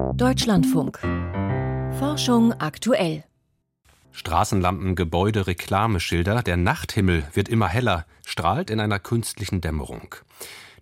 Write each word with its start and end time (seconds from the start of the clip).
Deutschlandfunk. 0.00 0.98
Forschung 1.98 2.52
aktuell. 2.54 3.22
Straßenlampen, 4.12 4.94
Gebäude, 4.94 5.46
Reklameschilder, 5.46 6.42
der 6.42 6.56
Nachthimmel 6.56 7.24
wird 7.34 7.48
immer 7.48 7.68
heller, 7.68 8.06
strahlt 8.26 8.70
in 8.70 8.80
einer 8.80 8.98
künstlichen 8.98 9.60
Dämmerung. 9.60 10.14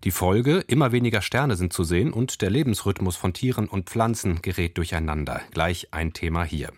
Die 0.04 0.12
Folge, 0.12 0.59
immer 0.67 0.93
weniger 0.93 1.21
Sterne 1.21 1.57
sind 1.57 1.73
zu 1.73 1.85
sehen 1.85 2.12
und 2.12 2.43
der 2.43 2.51
Lebensrhythmus 2.51 3.17
von 3.17 3.33
Tieren 3.33 3.67
und 3.67 3.91
Pflanzen 3.91 4.41
gerät 4.41 4.79
durcheinander. 4.79 5.41
Gleich 5.50 5.89
ein 5.91 6.12
Thema 6.12 6.45
hier. 6.45 6.73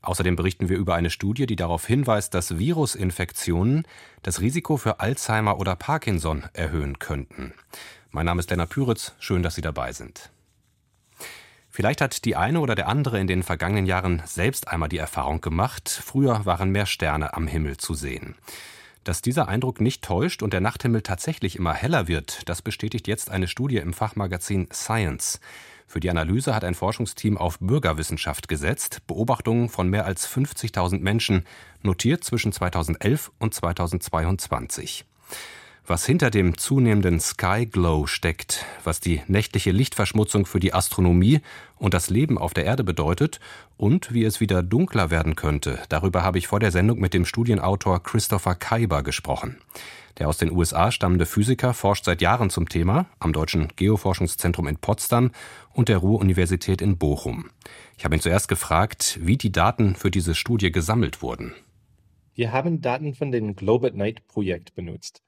Außerdem 0.00 0.36
berichten 0.36 0.68
wir 0.68 0.78
über 0.78 0.94
eine 0.94 1.10
Studie, 1.10 1.46
die 1.46 1.56
darauf 1.56 1.86
hinweist, 1.86 2.32
dass 2.32 2.58
Virusinfektionen 2.58 3.86
das 4.22 4.40
Risiko 4.40 4.78
für 4.78 5.00
Alzheimer 5.00 5.58
oder 5.58 5.76
Parkinson 5.76 6.44
erhöhen 6.54 6.98
könnten. 6.98 7.52
Mein 8.10 8.26
Name 8.26 8.40
ist 8.40 8.50
Lennart 8.50 8.70
Püritz, 8.70 9.12
schön, 9.18 9.42
dass 9.42 9.54
Sie 9.54 9.62
dabei 9.62 9.92
sind. 9.92 10.30
Vielleicht 11.78 12.00
hat 12.00 12.24
die 12.24 12.34
eine 12.34 12.58
oder 12.58 12.74
der 12.74 12.88
andere 12.88 13.20
in 13.20 13.28
den 13.28 13.44
vergangenen 13.44 13.86
Jahren 13.86 14.20
selbst 14.26 14.66
einmal 14.66 14.88
die 14.88 14.98
Erfahrung 14.98 15.40
gemacht, 15.40 15.88
früher 15.88 16.44
waren 16.44 16.70
mehr 16.70 16.86
Sterne 16.86 17.34
am 17.34 17.46
Himmel 17.46 17.76
zu 17.76 17.94
sehen. 17.94 18.34
Dass 19.04 19.22
dieser 19.22 19.46
Eindruck 19.46 19.80
nicht 19.80 20.02
täuscht 20.02 20.42
und 20.42 20.52
der 20.52 20.60
Nachthimmel 20.60 21.02
tatsächlich 21.02 21.54
immer 21.54 21.72
heller 21.72 22.08
wird, 22.08 22.48
das 22.48 22.62
bestätigt 22.62 23.06
jetzt 23.06 23.30
eine 23.30 23.46
Studie 23.46 23.76
im 23.76 23.92
Fachmagazin 23.92 24.66
Science. 24.72 25.38
Für 25.86 26.00
die 26.00 26.10
Analyse 26.10 26.52
hat 26.52 26.64
ein 26.64 26.74
Forschungsteam 26.74 27.38
auf 27.38 27.60
Bürgerwissenschaft 27.60 28.48
gesetzt, 28.48 29.06
Beobachtungen 29.06 29.68
von 29.68 29.88
mehr 29.88 30.04
als 30.04 30.28
50.000 30.28 30.98
Menschen, 30.98 31.46
notiert 31.84 32.24
zwischen 32.24 32.50
2011 32.50 33.30
und 33.38 33.54
2022 33.54 35.04
was 35.88 36.04
hinter 36.04 36.30
dem 36.30 36.58
zunehmenden 36.58 37.18
Sky 37.18 37.64
Glow 37.64 38.06
steckt, 38.06 38.66
was 38.84 39.00
die 39.00 39.22
nächtliche 39.26 39.70
Lichtverschmutzung 39.70 40.44
für 40.44 40.60
die 40.60 40.74
Astronomie 40.74 41.40
und 41.76 41.94
das 41.94 42.10
Leben 42.10 42.36
auf 42.36 42.52
der 42.52 42.64
Erde 42.64 42.84
bedeutet 42.84 43.40
und 43.78 44.12
wie 44.12 44.24
es 44.24 44.40
wieder 44.40 44.62
dunkler 44.62 45.10
werden 45.10 45.34
könnte. 45.34 45.78
Darüber 45.88 46.22
habe 46.22 46.38
ich 46.38 46.46
vor 46.46 46.60
der 46.60 46.72
Sendung 46.72 46.98
mit 46.98 47.14
dem 47.14 47.24
Studienautor 47.24 48.02
Christopher 48.02 48.54
Kaiber 48.54 49.02
gesprochen. 49.02 49.56
Der 50.18 50.28
aus 50.28 50.36
den 50.36 50.50
USA 50.50 50.90
stammende 50.90 51.26
Physiker 51.26 51.72
forscht 51.72 52.04
seit 52.04 52.20
Jahren 52.20 52.50
zum 52.50 52.68
Thema 52.68 53.06
am 53.18 53.32
Deutschen 53.32 53.68
Geoforschungszentrum 53.76 54.66
in 54.66 54.76
Potsdam 54.76 55.30
und 55.72 55.88
der 55.88 55.98
Ruhr-Universität 55.98 56.82
in 56.82 56.98
Bochum. 56.98 57.50
Ich 57.96 58.04
habe 58.04 58.14
ihn 58.16 58.20
zuerst 58.20 58.48
gefragt, 58.48 59.18
wie 59.22 59.38
die 59.38 59.52
Daten 59.52 59.94
für 59.94 60.10
diese 60.10 60.34
Studie 60.34 60.70
gesammelt 60.70 61.22
wurden. 61.22 61.54
Wir 62.34 62.52
haben 62.52 62.82
Daten 62.82 63.14
von 63.14 63.32
dem 63.32 63.56
Globe 63.56 63.88
at 63.88 63.94
Night 63.94 64.26
Projekt 64.28 64.74
benutzt. 64.74 65.22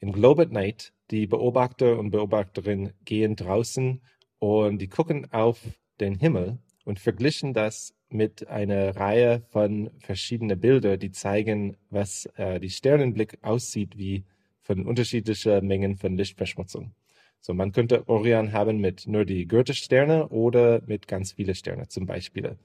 Im 0.00 0.12
Globe 0.12 0.42
at 0.42 0.52
Night, 0.52 0.92
die 1.10 1.26
Beobachter 1.26 1.98
und 1.98 2.10
Beobachterinnen 2.10 2.94
gehen 3.04 3.36
draußen 3.36 4.00
und 4.38 4.78
die 4.78 4.88
gucken 4.88 5.30
auf 5.30 5.60
den 6.00 6.14
Himmel 6.14 6.58
und 6.84 6.98
verglichen 6.98 7.52
das 7.52 7.94
mit 8.08 8.48
einer 8.48 8.96
Reihe 8.96 9.42
von 9.50 9.90
verschiedenen 9.98 10.58
Bildern, 10.58 10.98
die 10.98 11.10
zeigen, 11.10 11.76
was 11.90 12.26
äh, 12.36 12.58
die 12.58 12.70
Sternenblick 12.70 13.38
aussieht 13.42 13.98
wie 13.98 14.24
von 14.62 14.86
unterschiedlichen 14.86 15.66
Mengen 15.66 15.96
von 15.96 16.16
Lichtverschmutzung. 16.16 16.92
So, 17.40 17.52
man 17.52 17.72
könnte 17.72 18.08
Orion 18.08 18.52
haben 18.52 18.78
mit 18.78 19.06
nur 19.06 19.24
die 19.24 19.46
Gürtelsterne 19.46 20.28
oder 20.28 20.82
mit 20.86 21.08
ganz 21.08 21.32
vielen 21.32 21.54
Sternen 21.54 21.88
zum 21.88 22.06
Beispiel. 22.06 22.56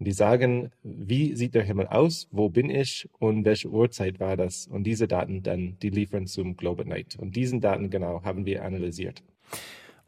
Und 0.00 0.06
die 0.06 0.12
sagen, 0.12 0.70
wie 0.82 1.34
sieht 1.36 1.54
der 1.54 1.62
Himmel 1.62 1.86
aus, 1.86 2.26
wo 2.30 2.48
bin 2.48 2.70
ich 2.70 3.06
und 3.18 3.44
welche 3.44 3.68
Uhrzeit 3.68 4.18
war 4.18 4.34
das? 4.34 4.66
Und 4.66 4.84
diese 4.84 5.06
Daten 5.06 5.42
dann, 5.42 5.76
die 5.82 5.90
liefern 5.90 6.26
zum 6.26 6.56
Globe 6.56 6.84
at 6.84 6.88
Night. 6.88 7.16
Und 7.18 7.36
diesen 7.36 7.60
Daten 7.60 7.90
genau 7.90 8.22
haben 8.24 8.46
wir 8.46 8.64
analysiert. 8.64 9.22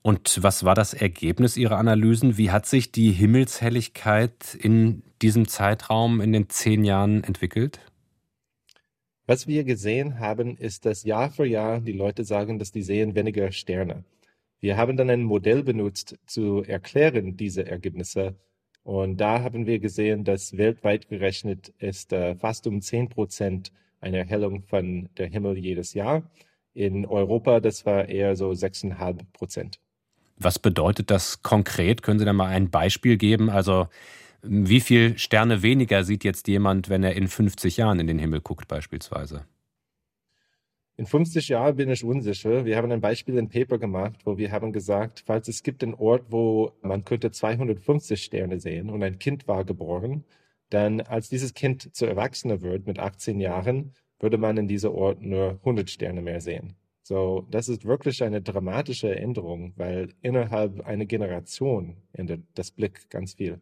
Und 0.01 0.43
was 0.43 0.65
war 0.65 0.75
das 0.75 0.95
Ergebnis 0.95 1.59
Ihrer 1.59 1.77
Analysen? 1.77 2.39
Wie 2.39 2.51
hat 2.51 2.65
sich 2.65 2.91
die 2.91 3.13
Himmelshelligkeit 3.13 4.55
in 4.55 5.03
diesem 5.21 5.47
Zeitraum 5.47 6.23
in 6.23 6.33
den 6.33 6.49
zehn 6.49 6.85
Jahren 6.85 7.23
entwickelt? 7.23 7.79
Was 9.27 9.47
wir 9.47 9.63
gesehen 9.63 10.21
haben, 10.21 10.57
ist, 10.57 10.87
dass 10.87 11.05
Jahr 11.05 11.29
für 11.29 11.45
Jahr 11.45 11.81
die 11.81 11.93
Leute 11.93 12.25
sagen, 12.25 12.59
dass 12.59 12.73
die 12.73 12.83
sehen 12.83 13.15
weniger 13.15 13.53
Sterne. 13.53 14.05
Wir 14.59 14.79
haben 14.79 14.97
dann 14.97 15.11
ein 15.11 15.23
Modell 15.23 15.63
benutzt, 15.63 16.19
zu 16.25 16.63
erklären 16.63 17.37
diese 17.37 17.67
Ergebnisse 17.67 18.37
und 18.85 19.19
da 19.19 19.43
haben 19.43 19.67
wir 19.67 19.79
gesehen, 19.79 20.25
dass 20.25 20.57
weltweit 20.57 21.09
gerechnet 21.09 21.73
ist 21.79 22.13
äh, 22.13 22.35
fast 22.35 22.67
um 22.67 22.81
10 22.81 23.09
Prozent 23.09 23.73
eine 24.01 24.19
Erhellung 24.19 24.63
von 24.63 25.09
der 25.17 25.29
Himmel 25.29 25.57
jedes 25.57 25.95
Jahr. 25.95 26.23
In 26.75 27.07
Europa, 27.07 27.61
das 27.61 27.87
war 27.87 28.09
eher 28.09 28.35
so 28.35 28.51
6,5 28.51 29.21
Prozent. 29.33 29.79
Was 30.37 30.59
bedeutet 30.59 31.11
das 31.11 31.43
konkret? 31.43 32.03
Können 32.03 32.19
Sie 32.19 32.25
da 32.25 32.33
mal 32.33 32.49
ein 32.49 32.71
Beispiel 32.71 33.17
geben? 33.17 33.51
Also 33.51 33.87
wie 34.43 34.81
viele 34.81 35.17
Sterne 35.19 35.63
weniger 35.63 36.03
sieht 36.03 36.25
jetzt 36.25 36.49
jemand, 36.49 36.89
wenn 36.89 37.05
er 37.05 37.15
in 37.15 37.29
50 37.29 37.77
Jahren 37.77 38.01
in 38.01 38.09
den 38.09 38.19
Himmel 38.19 38.41
guckt 38.41 38.67
beispielsweise? 38.67 39.45
In 40.97 41.07
50 41.07 41.49
Jahren 41.49 41.77
bin 41.77 41.89
ich 41.89 42.05
unsicher. 42.05 42.67
Wir 42.67 42.77
haben 42.77 42.93
ein 42.93 43.01
Beispiel 43.01 43.39
in 43.39 43.49
Paper 43.49 43.79
gemacht, 43.79 44.21
wo 44.25 44.37
wir 44.37 44.53
haben 44.53 44.73
gesagt, 44.73 45.23
falls 45.27 45.49
es 45.49 45.63
gibt 45.63 45.83
einen 45.83 45.95
Ort, 45.95 46.27
wo 46.29 46.73
man 46.83 47.05
könnte 47.05 47.31
250 47.31 48.23
Sterne 48.23 48.61
sehen 48.61 48.91
und 48.91 49.03
ein 49.03 49.19
Kind 49.19 49.49
war 49.49 49.65
geboren, 49.65 50.25
dann 50.69 51.01
als 51.01 51.31
dieses 51.31 51.55
Kind 51.55 51.95
zu 51.95 52.05
Erwachsener 52.05 52.61
wird 52.61 52.87
mit 52.87 52.99
18 52.99 53.41
Jahren, 53.41 53.95
würde 54.21 54.37
man 54.37 54.59
in 54.59 54.69
diesem 54.69 54.93
Ort 54.93 55.23
nur 55.23 55.59
100 55.61 55.89
Sterne 55.89 56.21
mehr 56.21 56.41
sehen. 56.41 56.77
So, 57.03 57.47
das 57.51 57.69
ist 57.69 57.85
wirklich 57.85 58.23
eine 58.23 58.43
dramatische 58.43 59.17
Änderung, 59.17 59.73
weil 59.77 60.11
innerhalb 60.21 60.87
einer 60.87 61.07
Generation 61.07 61.97
ändert 62.13 62.41
das 62.55 62.71
Blick 62.71 63.11
ganz 63.11 63.35
viel. 63.35 63.61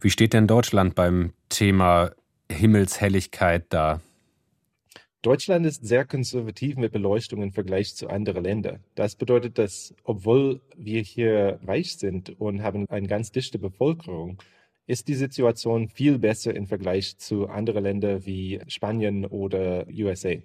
Wie 0.00 0.10
steht 0.10 0.32
denn 0.32 0.46
Deutschland 0.46 0.94
beim 0.94 1.32
Thema 1.48 2.12
Himmelshelligkeit 2.50 3.66
da? 3.68 4.00
Deutschland 5.22 5.66
ist 5.66 5.84
sehr 5.86 6.06
konservativ 6.06 6.76
mit 6.76 6.92
Beleuchtung 6.92 7.42
im 7.42 7.52
Vergleich 7.52 7.94
zu 7.94 8.08
anderen 8.08 8.42
Ländern. 8.42 8.80
Das 8.94 9.16
bedeutet, 9.16 9.58
dass 9.58 9.94
obwohl 10.02 10.62
wir 10.78 11.02
hier 11.02 11.58
reich 11.66 11.96
sind 11.96 12.40
und 12.40 12.62
haben 12.62 12.86
eine 12.88 13.06
ganz 13.06 13.30
dichte 13.30 13.58
Bevölkerung, 13.58 14.38
ist 14.86 15.08
die 15.08 15.14
Situation 15.14 15.88
viel 15.88 16.18
besser 16.18 16.56
im 16.56 16.66
Vergleich 16.66 17.18
zu 17.18 17.48
anderen 17.48 17.84
Ländern 17.84 18.24
wie 18.24 18.60
Spanien 18.66 19.26
oder 19.26 19.86
USA. 19.92 20.36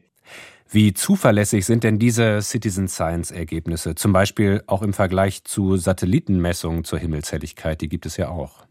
Wie 0.69 0.93
zuverlässig 0.93 1.65
sind 1.65 1.85
denn 1.85 1.97
diese 1.97 2.41
Citizen 2.41 2.89
Science 2.89 3.31
Ergebnisse, 3.31 3.95
zum 3.95 4.11
Beispiel 4.11 4.61
auch 4.67 4.81
im 4.81 4.91
Vergleich 4.91 5.45
zu 5.45 5.77
Satellitenmessungen 5.77 6.83
zur 6.83 6.99
Himmelshelligkeit? 6.99 7.79
Die 7.79 7.87
gibt 7.87 8.05
es 8.05 8.17
ja 8.17 8.29
auch. 8.29 8.65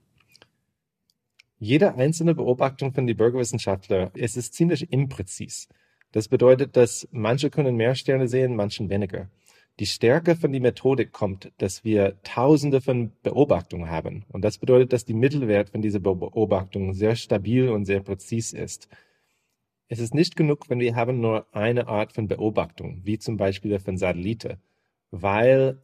Jede 1.58 1.94
einzelne 1.94 2.34
Beobachtung 2.34 2.92
von 2.92 3.06
den 3.06 3.16
Bürgerwissenschaftlern 3.16 4.10
es 4.14 4.36
ist 4.36 4.52
ziemlich 4.52 4.92
impräzis. 4.92 5.68
Das 6.14 6.28
bedeutet, 6.28 6.76
dass 6.76 7.08
manche 7.10 7.50
können 7.50 7.74
mehr 7.74 7.96
Sterne 7.96 8.28
sehen, 8.28 8.54
manchen 8.54 8.88
weniger. 8.88 9.28
Die 9.80 9.86
Stärke 9.86 10.36
von 10.36 10.52
der 10.52 10.60
Methodik 10.60 11.10
kommt, 11.10 11.50
dass 11.58 11.82
wir 11.82 12.22
Tausende 12.22 12.80
von 12.80 13.10
Beobachtungen 13.24 13.90
haben. 13.90 14.24
Und 14.28 14.44
das 14.44 14.58
bedeutet, 14.58 14.92
dass 14.92 15.04
die 15.04 15.12
Mittelwert 15.12 15.70
von 15.70 15.82
dieser 15.82 15.98
Beobachtung 15.98 16.94
sehr 16.94 17.16
stabil 17.16 17.68
und 17.68 17.84
sehr 17.84 17.98
präzis 17.98 18.52
ist. 18.52 18.88
Es 19.88 19.98
ist 19.98 20.14
nicht 20.14 20.36
genug, 20.36 20.70
wenn 20.70 20.78
wir 20.78 20.94
haben 20.94 21.18
nur 21.20 21.48
eine 21.52 21.88
Art 21.88 22.12
von 22.12 22.28
Beobachtung, 22.28 23.00
wie 23.02 23.18
zum 23.18 23.36
Beispiel 23.36 23.76
von 23.80 23.96
Satellite, 23.96 24.60
weil 25.10 25.82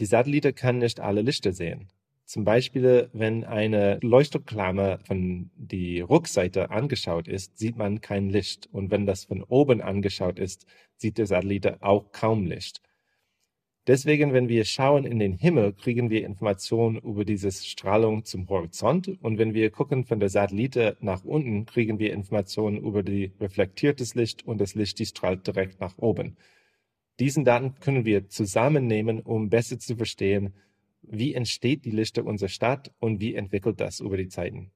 die 0.00 0.06
Satellite 0.06 0.52
kann 0.52 0.78
nicht 0.78 0.98
alle 0.98 1.22
Lichter 1.22 1.52
sehen. 1.52 1.86
Zum 2.28 2.44
Beispiel, 2.44 3.08
wenn 3.14 3.44
eine 3.44 3.98
Leuchtturmklammer 4.02 4.98
von 5.06 5.50
die 5.56 6.02
Rückseite 6.02 6.70
angeschaut 6.70 7.26
ist, 7.26 7.56
sieht 7.56 7.78
man 7.78 8.02
kein 8.02 8.28
Licht. 8.28 8.68
Und 8.70 8.90
wenn 8.90 9.06
das 9.06 9.24
von 9.24 9.42
oben 9.42 9.80
angeschaut 9.80 10.38
ist, 10.38 10.66
sieht 10.98 11.16
der 11.16 11.24
Satellit 11.24 11.80
auch 11.80 12.12
kaum 12.12 12.44
Licht. 12.44 12.82
Deswegen, 13.86 14.34
wenn 14.34 14.50
wir 14.50 14.66
schauen 14.66 15.06
in 15.06 15.18
den 15.18 15.32
Himmel, 15.32 15.72
kriegen 15.72 16.10
wir 16.10 16.26
Informationen 16.26 16.98
über 16.98 17.24
diese 17.24 17.50
Strahlung 17.50 18.26
zum 18.26 18.46
Horizont. 18.46 19.08
Und 19.22 19.38
wenn 19.38 19.54
wir 19.54 19.70
gucken 19.70 20.04
von 20.04 20.20
der 20.20 20.28
Satellite 20.28 20.98
nach 21.00 21.24
unten, 21.24 21.64
kriegen 21.64 21.98
wir 21.98 22.12
Informationen 22.12 22.76
über 22.76 23.02
die 23.02 23.32
reflektiertes 23.40 24.14
Licht 24.14 24.46
und 24.46 24.60
das 24.60 24.74
Licht, 24.74 24.98
die 24.98 25.06
strahlt 25.06 25.46
direkt 25.46 25.80
nach 25.80 25.96
oben. 25.96 26.36
Diesen 27.20 27.46
Daten 27.46 27.76
können 27.80 28.04
wir 28.04 28.28
zusammennehmen, 28.28 29.20
um 29.20 29.48
besser 29.48 29.78
zu 29.78 29.96
verstehen, 29.96 30.52
wie 31.10 31.34
entsteht 31.34 31.84
die 31.84 31.90
Liste 31.90 32.24
unserer 32.24 32.48
Stadt 32.48 32.90
und 32.98 33.20
wie 33.20 33.34
entwickelt 33.34 33.80
das 33.80 34.00
über 34.00 34.16
die 34.16 34.28
Zeiten. 34.28 34.70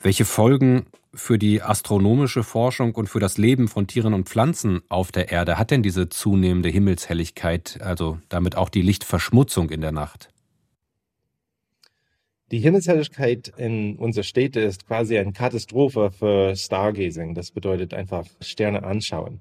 Welche 0.00 0.24
Folgen 0.24 0.86
für 1.14 1.38
die 1.38 1.62
astronomische 1.62 2.42
Forschung 2.42 2.94
und 2.94 3.08
für 3.08 3.20
das 3.20 3.38
Leben 3.38 3.68
von 3.68 3.86
Tieren 3.86 4.14
und 4.14 4.28
Pflanzen 4.28 4.80
auf 4.88 5.12
der 5.12 5.30
Erde 5.30 5.58
hat 5.58 5.70
denn 5.70 5.82
diese 5.82 6.08
zunehmende 6.08 6.70
Himmelshelligkeit, 6.70 7.78
also 7.80 8.18
damit 8.28 8.56
auch 8.56 8.68
die 8.68 8.82
Lichtverschmutzung 8.82 9.70
in 9.70 9.80
der 9.80 9.92
Nacht? 9.92 10.30
Die 12.50 12.58
Himmelshelligkeit 12.58 13.52
in 13.56 13.96
unserer 13.96 14.24
Städte 14.24 14.60
ist 14.60 14.86
quasi 14.86 15.16
eine 15.16 15.32
Katastrophe 15.32 16.10
für 16.10 16.56
Stargazing. 16.56 17.34
Das 17.34 17.50
bedeutet 17.50 17.94
einfach 17.94 18.26
Sterne 18.40 18.82
anschauen. 18.82 19.40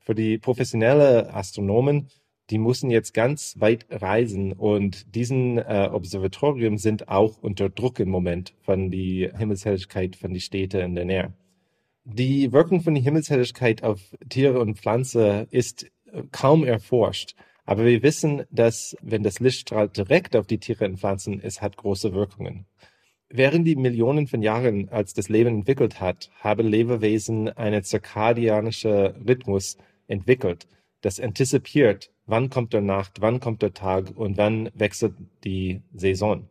Für 0.00 0.14
die 0.14 0.36
professionellen 0.36 1.30
Astronomen 1.30 2.08
die 2.50 2.58
müssen 2.58 2.90
jetzt 2.90 3.14
ganz 3.14 3.56
weit 3.58 3.86
reisen 3.90 4.52
und 4.52 5.14
diesen 5.14 5.58
äh, 5.58 5.88
Observatorien 5.92 6.76
sind 6.76 7.08
auch 7.08 7.38
unter 7.38 7.70
Druck 7.70 8.00
im 8.00 8.10
Moment 8.10 8.54
von 8.60 8.90
die 8.90 9.30
Himmelshelligkeit 9.36 10.16
von 10.16 10.34
die 10.34 10.40
Städte 10.40 10.80
in 10.80 10.94
der 10.94 11.04
Nähe. 11.04 11.32
Die 12.04 12.52
Wirkung 12.52 12.80
von 12.80 12.94
der 12.94 13.02
Himmelshelligkeit 13.02 13.84
auf 13.84 14.00
Tiere 14.28 14.58
und 14.60 14.76
Pflanzen 14.78 15.46
ist 15.50 15.84
äh, 16.12 16.22
kaum 16.32 16.64
erforscht. 16.64 17.34
Aber 17.64 17.84
wir 17.84 18.02
wissen, 18.02 18.42
dass 18.50 18.96
wenn 19.00 19.22
das 19.22 19.38
Licht 19.38 19.60
strahlt 19.60 19.96
direkt 19.96 20.34
auf 20.34 20.46
die 20.46 20.58
Tiere 20.58 20.84
und 20.84 20.98
Pflanzen, 20.98 21.40
es 21.40 21.62
hat 21.62 21.76
große 21.76 22.12
Wirkungen. 22.12 22.66
Während 23.34 23.66
die 23.66 23.76
Millionen 23.76 24.26
von 24.26 24.42
Jahren, 24.42 24.90
als 24.90 25.14
das 25.14 25.30
Leben 25.30 25.60
entwickelt 25.60 26.00
hat, 26.00 26.30
haben 26.40 26.66
Lebewesen 26.66 27.48
einen 27.48 27.82
zirkadianischen 27.82 28.92
Rhythmus 29.26 29.78
entwickelt, 30.06 30.66
das 31.00 31.18
antizipiert, 31.18 32.11
wann 32.26 32.50
kommt 32.50 32.72
der 32.72 32.80
Nacht, 32.80 33.20
wann 33.20 33.40
kommt 33.40 33.62
der 33.62 33.74
Tag 33.74 34.12
und 34.16 34.36
wann 34.36 34.70
wechselt 34.74 35.14
die 35.44 35.82
Saison. 35.92 36.48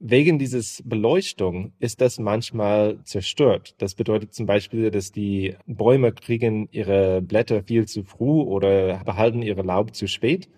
Wegen 0.00 0.38
dieses 0.38 0.80
Beleuchtung 0.86 1.72
ist 1.80 2.00
das 2.00 2.20
manchmal 2.20 3.02
zerstört. 3.02 3.74
Das 3.78 3.96
bedeutet 3.96 4.32
zum 4.32 4.46
Beispiel, 4.46 4.92
dass 4.92 5.10
die 5.10 5.56
Bäume 5.66 6.12
kriegen 6.12 6.68
ihre 6.70 7.20
Blätter 7.20 7.64
viel 7.64 7.86
zu 7.86 8.04
früh 8.04 8.40
oder 8.40 9.02
behalten 9.04 9.42
ihre 9.42 9.62
Laub 9.62 9.96
zu 9.96 10.06
spät. 10.06 10.48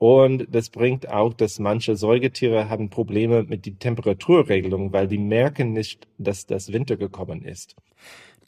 Und 0.00 0.46
das 0.50 0.70
bringt 0.70 1.10
auch, 1.10 1.34
dass 1.34 1.58
manche 1.58 1.94
Säugetiere 1.94 2.70
haben 2.70 2.88
Probleme 2.88 3.42
mit 3.42 3.66
der 3.66 3.78
Temperaturregelung, 3.78 4.94
weil 4.94 5.06
die 5.06 5.18
merken 5.18 5.74
nicht, 5.74 6.08
dass 6.16 6.46
das 6.46 6.72
Winter 6.72 6.96
gekommen 6.96 7.42
ist. 7.42 7.76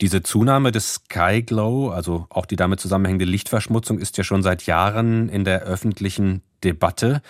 Diese 0.00 0.22
Zunahme 0.22 0.72
des 0.72 0.94
Sky 0.94 1.43
Glow, 1.43 1.90
also 1.90 2.26
auch 2.31 2.46
die 2.46 2.56
damit 2.56 2.81
zusammenhängende 2.81 3.26
Lichtverschmutzung, 3.26 3.99
ist 3.99 4.16
ja 4.16 4.25
schon 4.25 4.43
seit 4.43 4.64
Jahren 4.64 5.28
in 5.28 5.44
der 5.44 5.60
öffentlichen 5.64 6.40
Debatte. 6.64 7.20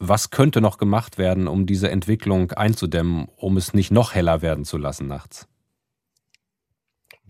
Was 0.00 0.30
könnte 0.30 0.60
noch 0.60 0.78
gemacht 0.78 1.16
werden, 1.16 1.46
um 1.46 1.64
diese 1.64 1.88
Entwicklung 1.88 2.50
einzudämmen, 2.50 3.28
um 3.36 3.56
es 3.56 3.74
nicht 3.74 3.92
noch 3.92 4.12
heller 4.12 4.42
werden 4.42 4.64
zu 4.64 4.76
lassen 4.76 5.06
nachts? 5.06 5.46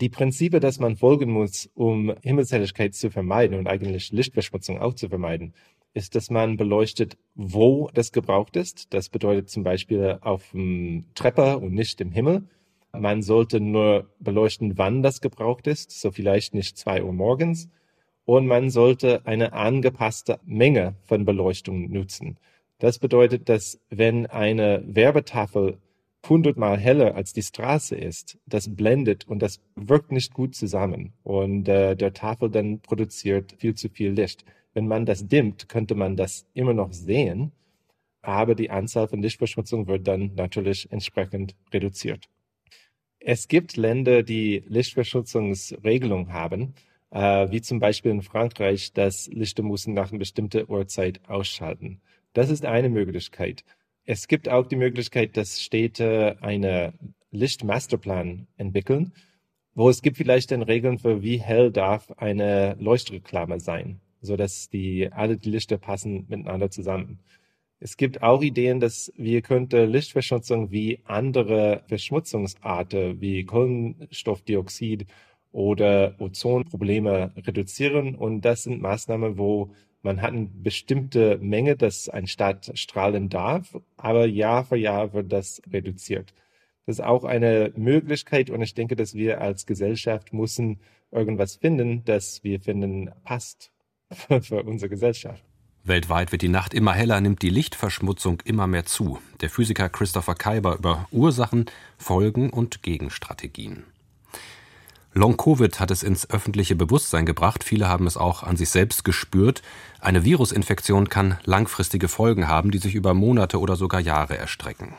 Die 0.01 0.09
Prinzipien, 0.09 0.61
dass 0.61 0.79
man 0.79 0.95
folgen 0.95 1.29
muss, 1.29 1.69
um 1.75 2.15
Himmelshelligkeit 2.23 2.95
zu 2.95 3.11
vermeiden 3.11 3.59
und 3.59 3.67
eigentlich 3.67 4.11
Lichtverschmutzung 4.11 4.79
auch 4.79 4.95
zu 4.95 5.09
vermeiden, 5.09 5.53
ist, 5.93 6.15
dass 6.15 6.29
man 6.29 6.57
beleuchtet, 6.57 7.17
wo 7.35 7.89
das 7.93 8.11
gebraucht 8.11 8.55
ist. 8.55 8.93
Das 8.93 9.09
bedeutet 9.09 9.49
zum 9.49 9.63
Beispiel 9.63 10.19
auf 10.21 10.51
dem 10.51 11.05
Trepper 11.15 11.61
und 11.61 11.73
nicht 11.73 11.99
im 12.01 12.11
Himmel. 12.11 12.43
Man 12.91 13.21
sollte 13.21 13.59
nur 13.59 14.09
beleuchten, 14.19 14.77
wann 14.77 15.03
das 15.03 15.21
gebraucht 15.21 15.67
ist, 15.67 15.91
so 15.91 16.11
vielleicht 16.11 16.53
nicht 16.53 16.77
zwei 16.77 17.03
Uhr 17.03 17.13
morgens. 17.13 17.69
Und 18.25 18.47
man 18.47 18.69
sollte 18.69 19.25
eine 19.25 19.53
angepasste 19.53 20.39
Menge 20.45 20.95
von 21.03 21.25
Beleuchtung 21.25 21.91
nutzen. 21.91 22.37
Das 22.79 22.99
bedeutet, 22.99 23.49
dass 23.49 23.79
wenn 23.89 24.25
eine 24.27 24.83
Werbetafel 24.85 25.79
hundertmal 26.27 26.77
heller 26.77 27.15
als 27.15 27.33
die 27.33 27.41
Straße 27.41 27.95
ist, 27.95 28.37
das 28.45 28.75
blendet 28.75 29.27
und 29.27 29.41
das 29.41 29.61
wirkt 29.75 30.11
nicht 30.11 30.33
gut 30.33 30.55
zusammen. 30.55 31.13
Und 31.23 31.67
äh, 31.67 31.95
der 31.95 32.13
Tafel 32.13 32.49
dann 32.49 32.79
produziert 32.79 33.55
viel 33.57 33.75
zu 33.75 33.89
viel 33.89 34.11
Licht. 34.11 34.45
Wenn 34.73 34.87
man 34.87 35.05
das 35.05 35.27
dimmt, 35.27 35.69
könnte 35.69 35.95
man 35.95 36.15
das 36.15 36.45
immer 36.53 36.73
noch 36.73 36.93
sehen, 36.93 37.51
aber 38.21 38.55
die 38.55 38.69
Anzahl 38.69 39.07
von 39.07 39.21
Lichtverschmutzung 39.21 39.87
wird 39.87 40.07
dann 40.07 40.33
natürlich 40.35 40.91
entsprechend 40.91 41.55
reduziert. 41.73 42.29
Es 43.19 43.47
gibt 43.47 43.75
Länder, 43.75 44.23
die 44.23 44.63
Lichtverschutzungsregelungen 44.67 46.31
haben, 46.31 46.73
äh, 47.11 47.49
wie 47.51 47.61
zum 47.61 47.79
Beispiel 47.79 48.11
in 48.11 48.21
Frankreich, 48.21 48.93
dass 48.93 49.27
Lichter 49.27 49.63
müssen 49.63 49.93
nach 49.93 50.11
einer 50.11 50.19
bestimmten 50.19 50.69
Uhrzeit 50.69 51.19
ausschalten. 51.27 52.01
Das 52.33 52.49
ist 52.49 52.65
eine 52.65 52.89
Möglichkeit. 52.89 53.63
Es 54.05 54.27
gibt 54.27 54.49
auch 54.49 54.67
die 54.67 54.75
Möglichkeit, 54.75 55.37
dass 55.37 55.61
Städte 55.61 56.37
einen 56.41 57.13
Lichtmasterplan 57.31 58.47
entwickeln, 58.57 59.13
wo 59.75 59.89
es 59.89 60.01
gibt 60.01 60.17
vielleicht 60.17 60.51
dann 60.51 60.61
Regeln 60.61 60.97
für, 60.97 61.21
wie 61.21 61.39
hell 61.39 61.71
darf 61.71 62.11
eine 62.17 62.75
Leuchtreklame 62.79 63.59
sein, 63.59 64.01
so 64.21 64.35
dass 64.35 64.69
die 64.69 65.11
alle 65.11 65.37
die 65.37 65.51
Lichter 65.51 65.77
passen 65.77 66.25
miteinander 66.27 66.69
zusammen. 66.69 67.19
Es 67.81 67.95
gibt 67.95 68.21
auch 68.21 68.41
Ideen, 68.41 68.81
dass 68.81 69.11
wir 69.15 69.41
könnte 69.41 69.85
Lichtverschmutzung 69.85 70.69
wie 70.71 70.99
andere 71.05 71.83
Verschmutzungsarten 71.87 73.21
wie 73.21 73.45
Kohlenstoffdioxid 73.45 75.05
oder 75.53 76.15
Ozonprobleme 76.19 77.31
reduzieren. 77.37 78.15
Und 78.15 78.41
das 78.41 78.63
sind 78.63 78.81
Maßnahmen, 78.81 79.37
wo 79.37 79.71
man 80.01 80.21
hat 80.21 80.33
eine 80.33 80.47
bestimmte 80.47 81.37
Menge, 81.37 81.77
dass 81.77 82.09
ein 82.09 82.27
Staat 82.27 82.71
strahlen 82.77 83.29
darf, 83.29 83.77
aber 83.97 84.25
Jahr 84.25 84.65
für 84.65 84.77
Jahr 84.77 85.13
wird 85.13 85.31
das 85.31 85.61
reduziert. 85.71 86.33
Das 86.85 86.99
ist 86.99 87.05
auch 87.05 87.23
eine 87.23 87.71
Möglichkeit 87.75 88.49
und 88.49 88.61
ich 88.61 88.73
denke, 88.73 88.95
dass 88.95 89.13
wir 89.13 89.41
als 89.41 89.65
Gesellschaft 89.65 90.33
müssen 90.33 90.79
irgendwas 91.11 91.55
finden, 91.55 92.03
das 92.05 92.43
wir 92.43 92.59
finden 92.59 93.11
passt 93.23 93.71
für 94.41 94.63
unsere 94.63 94.89
Gesellschaft. 94.89 95.43
Weltweit 95.83 96.31
wird 96.31 96.41
die 96.41 96.49
Nacht 96.49 96.73
immer 96.73 96.93
heller, 96.93 97.19
nimmt 97.21 97.41
die 97.41 97.49
Lichtverschmutzung 97.49 98.41
immer 98.43 98.67
mehr 98.67 98.85
zu. 98.85 99.19
Der 99.41 99.49
Physiker 99.49 99.89
Christopher 99.89 100.35
Kaiber 100.35 100.75
über 100.75 101.07
Ursachen, 101.11 101.65
Folgen 101.97 102.49
und 102.49 102.83
Gegenstrategien. 102.83 103.83
Long-Covid 105.13 105.79
hat 105.79 105.89
es 105.89 106.03
ins 106.03 106.29
öffentliche 106.29 106.75
Bewusstsein 106.75 107.25
gebracht. 107.25 107.63
Viele 107.63 107.87
haben 107.87 108.05
es 108.05 108.15
auch 108.15 108.43
an 108.43 108.57
sich 108.57 108.69
selbst 108.69 109.03
gespürt. 109.03 109.63
Eine 109.99 110.23
Virusinfektion 110.23 111.09
kann 111.09 111.39
langfristige 111.45 112.07
Folgen 112.07 112.47
haben, 112.47 112.69
die 112.69 112.77
sich 112.77 112.93
über 112.93 113.13
Monate 113.15 113.59
oder 113.59 113.75
sogar 113.75 114.01
Jahre 114.01 114.37
erstrecken. 114.37 114.93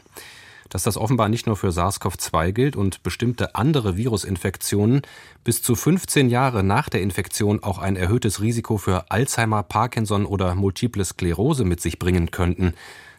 Dass 0.70 0.84
das 0.84 0.96
offenbar 0.96 1.28
nicht 1.28 1.46
nur 1.46 1.56
für 1.56 1.72
SARS-CoV-2 1.72 2.52
gilt 2.52 2.76
und 2.76 3.02
bestimmte 3.02 3.54
andere 3.56 3.96
Virusinfektionen 3.96 5.02
bis 5.44 5.62
zu 5.62 5.74
15 5.74 6.30
Jahre 6.30 6.62
nach 6.62 6.88
der 6.88 7.02
Infektion 7.02 7.62
auch 7.62 7.78
ein 7.78 7.96
erhöhtes 7.96 8.40
Risiko 8.40 8.78
für 8.78 9.10
Alzheimer, 9.10 9.62
Parkinson 9.64 10.24
oder 10.24 10.54
Multiple 10.54 11.04
Sklerose 11.04 11.64
mit 11.64 11.80
sich 11.80 11.98
bringen 11.98 12.30
könnten. 12.30 12.74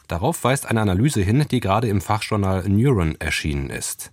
Darauf 0.08 0.44
weist 0.44 0.66
eine 0.66 0.82
Analyse 0.82 1.22
hin, 1.22 1.46
die 1.50 1.60
gerade 1.60 1.88
im 1.88 2.02
Fachjournal 2.02 2.68
Neuron 2.68 3.16
erschienen 3.20 3.70
ist. 3.70 4.12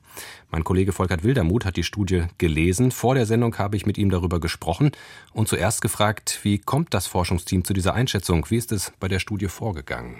Mein 0.50 0.64
Kollege 0.64 0.92
Volkert 0.92 1.22
Wildermuth 1.22 1.64
hat 1.64 1.76
die 1.76 1.84
Studie 1.84 2.24
gelesen. 2.38 2.90
Vor 2.90 3.14
der 3.14 3.26
Sendung 3.26 3.56
habe 3.58 3.76
ich 3.76 3.86
mit 3.86 3.98
ihm 3.98 4.10
darüber 4.10 4.40
gesprochen 4.40 4.92
und 5.32 5.48
zuerst 5.48 5.80
gefragt, 5.82 6.40
wie 6.42 6.58
kommt 6.58 6.94
das 6.94 7.06
Forschungsteam 7.06 7.64
zu 7.64 7.72
dieser 7.72 7.94
Einschätzung? 7.94 8.46
Wie 8.48 8.56
ist 8.56 8.72
es 8.72 8.92
bei 8.98 9.08
der 9.08 9.18
Studie 9.18 9.48
vorgegangen? 9.48 10.16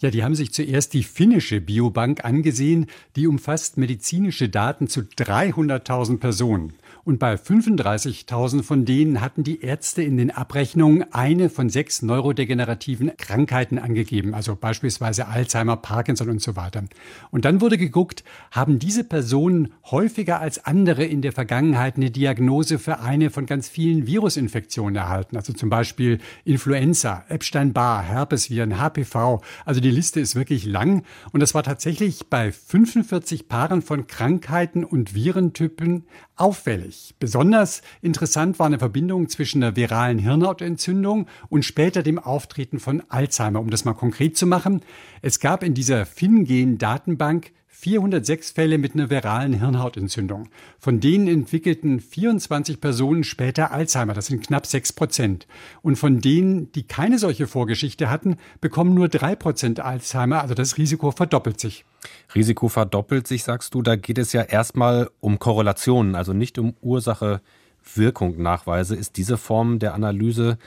Ja, 0.00 0.10
die 0.10 0.24
haben 0.24 0.34
sich 0.34 0.50
zuerst 0.52 0.94
die 0.94 1.02
finnische 1.02 1.60
Biobank 1.60 2.24
angesehen. 2.24 2.86
Die 3.16 3.26
umfasst 3.26 3.76
medizinische 3.76 4.48
Daten 4.48 4.88
zu 4.88 5.00
300.000 5.00 6.18
Personen. 6.18 6.72
Und 7.04 7.18
bei 7.18 7.34
35.000 7.34 8.62
von 8.62 8.84
denen 8.84 9.20
hatten 9.20 9.42
die 9.42 9.62
Ärzte 9.62 10.02
in 10.02 10.16
den 10.16 10.30
Abrechnungen 10.30 11.12
eine 11.12 11.50
von 11.50 11.68
sechs 11.68 12.02
neurodegenerativen 12.02 13.12
Krankheiten 13.16 13.78
angegeben, 13.78 14.34
also 14.34 14.54
beispielsweise 14.54 15.26
Alzheimer, 15.26 15.76
Parkinson 15.76 16.28
und 16.30 16.42
so 16.42 16.56
weiter. 16.56 16.84
Und 17.30 17.44
dann 17.44 17.60
wurde 17.60 17.78
geguckt, 17.78 18.22
haben 18.50 18.78
diese 18.78 19.04
Personen 19.04 19.72
häufiger 19.90 20.40
als 20.40 20.64
andere 20.64 21.04
in 21.04 21.22
der 21.22 21.32
Vergangenheit 21.32 21.96
eine 21.96 22.10
Diagnose 22.10 22.78
für 22.78 23.00
eine 23.00 23.30
von 23.30 23.46
ganz 23.46 23.68
vielen 23.68 24.06
Virusinfektionen 24.06 24.96
erhalten, 24.96 25.36
also 25.36 25.52
zum 25.52 25.70
Beispiel 25.70 26.18
Influenza, 26.44 27.24
Epstein-Barr, 27.28 28.02
Herpesviren, 28.02 28.78
HPV. 28.78 29.42
Also 29.64 29.80
die 29.80 29.89
Liste 29.90 30.20
ist 30.20 30.34
wirklich 30.34 30.64
lang. 30.64 31.04
Und 31.32 31.40
das 31.40 31.54
war 31.54 31.62
tatsächlich 31.62 32.28
bei 32.28 32.52
45 32.52 33.48
Paaren 33.48 33.82
von 33.82 34.06
Krankheiten 34.06 34.84
und 34.84 35.14
Virentypen 35.14 36.04
auffällig. 36.36 37.14
Besonders 37.18 37.82
interessant 38.02 38.58
war 38.58 38.66
eine 38.66 38.78
Verbindung 38.78 39.28
zwischen 39.28 39.62
einer 39.62 39.76
viralen 39.76 40.18
Hirnhautentzündung 40.18 41.26
und 41.48 41.64
später 41.64 42.02
dem 42.02 42.18
Auftreten 42.18 42.80
von 42.80 43.02
Alzheimer. 43.08 43.60
Um 43.60 43.70
das 43.70 43.84
mal 43.84 43.94
konkret 43.94 44.36
zu 44.36 44.46
machen, 44.46 44.82
es 45.22 45.40
gab 45.40 45.62
in 45.62 45.74
dieser 45.74 46.06
FinGen-Datenbank 46.06 47.52
406 47.80 48.50
Fälle 48.50 48.76
mit 48.76 48.92
einer 48.94 49.08
viralen 49.08 49.54
Hirnhautentzündung. 49.54 50.50
Von 50.78 51.00
denen 51.00 51.28
entwickelten 51.28 52.00
24 52.00 52.78
Personen 52.78 53.24
später 53.24 53.72
Alzheimer. 53.72 54.12
Das 54.12 54.26
sind 54.26 54.46
knapp 54.46 54.66
6 54.66 54.92
Prozent. 54.92 55.46
Und 55.80 55.96
von 55.96 56.20
denen, 56.20 56.70
die 56.72 56.82
keine 56.82 57.18
solche 57.18 57.46
Vorgeschichte 57.46 58.10
hatten, 58.10 58.36
bekommen 58.60 58.92
nur 58.92 59.08
3 59.08 59.34
Prozent 59.34 59.80
Alzheimer. 59.80 60.42
Also 60.42 60.52
das 60.52 60.76
Risiko 60.76 61.10
verdoppelt 61.10 61.58
sich. 61.58 61.86
Risiko 62.34 62.68
verdoppelt 62.68 63.26
sich, 63.26 63.44
sagst 63.44 63.74
du. 63.74 63.80
Da 63.80 63.96
geht 63.96 64.18
es 64.18 64.34
ja 64.34 64.42
erstmal 64.42 65.08
um 65.20 65.38
Korrelationen, 65.38 66.16
also 66.16 66.34
nicht 66.34 66.58
um 66.58 66.74
Ursache-Wirkung-Nachweise. 66.82 68.94
Ist 68.94 69.16
diese 69.16 69.38
Form 69.38 69.78
der 69.78 69.94
Analyse 69.94 70.58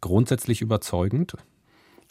grundsätzlich 0.00 0.62
überzeugend? 0.62 1.36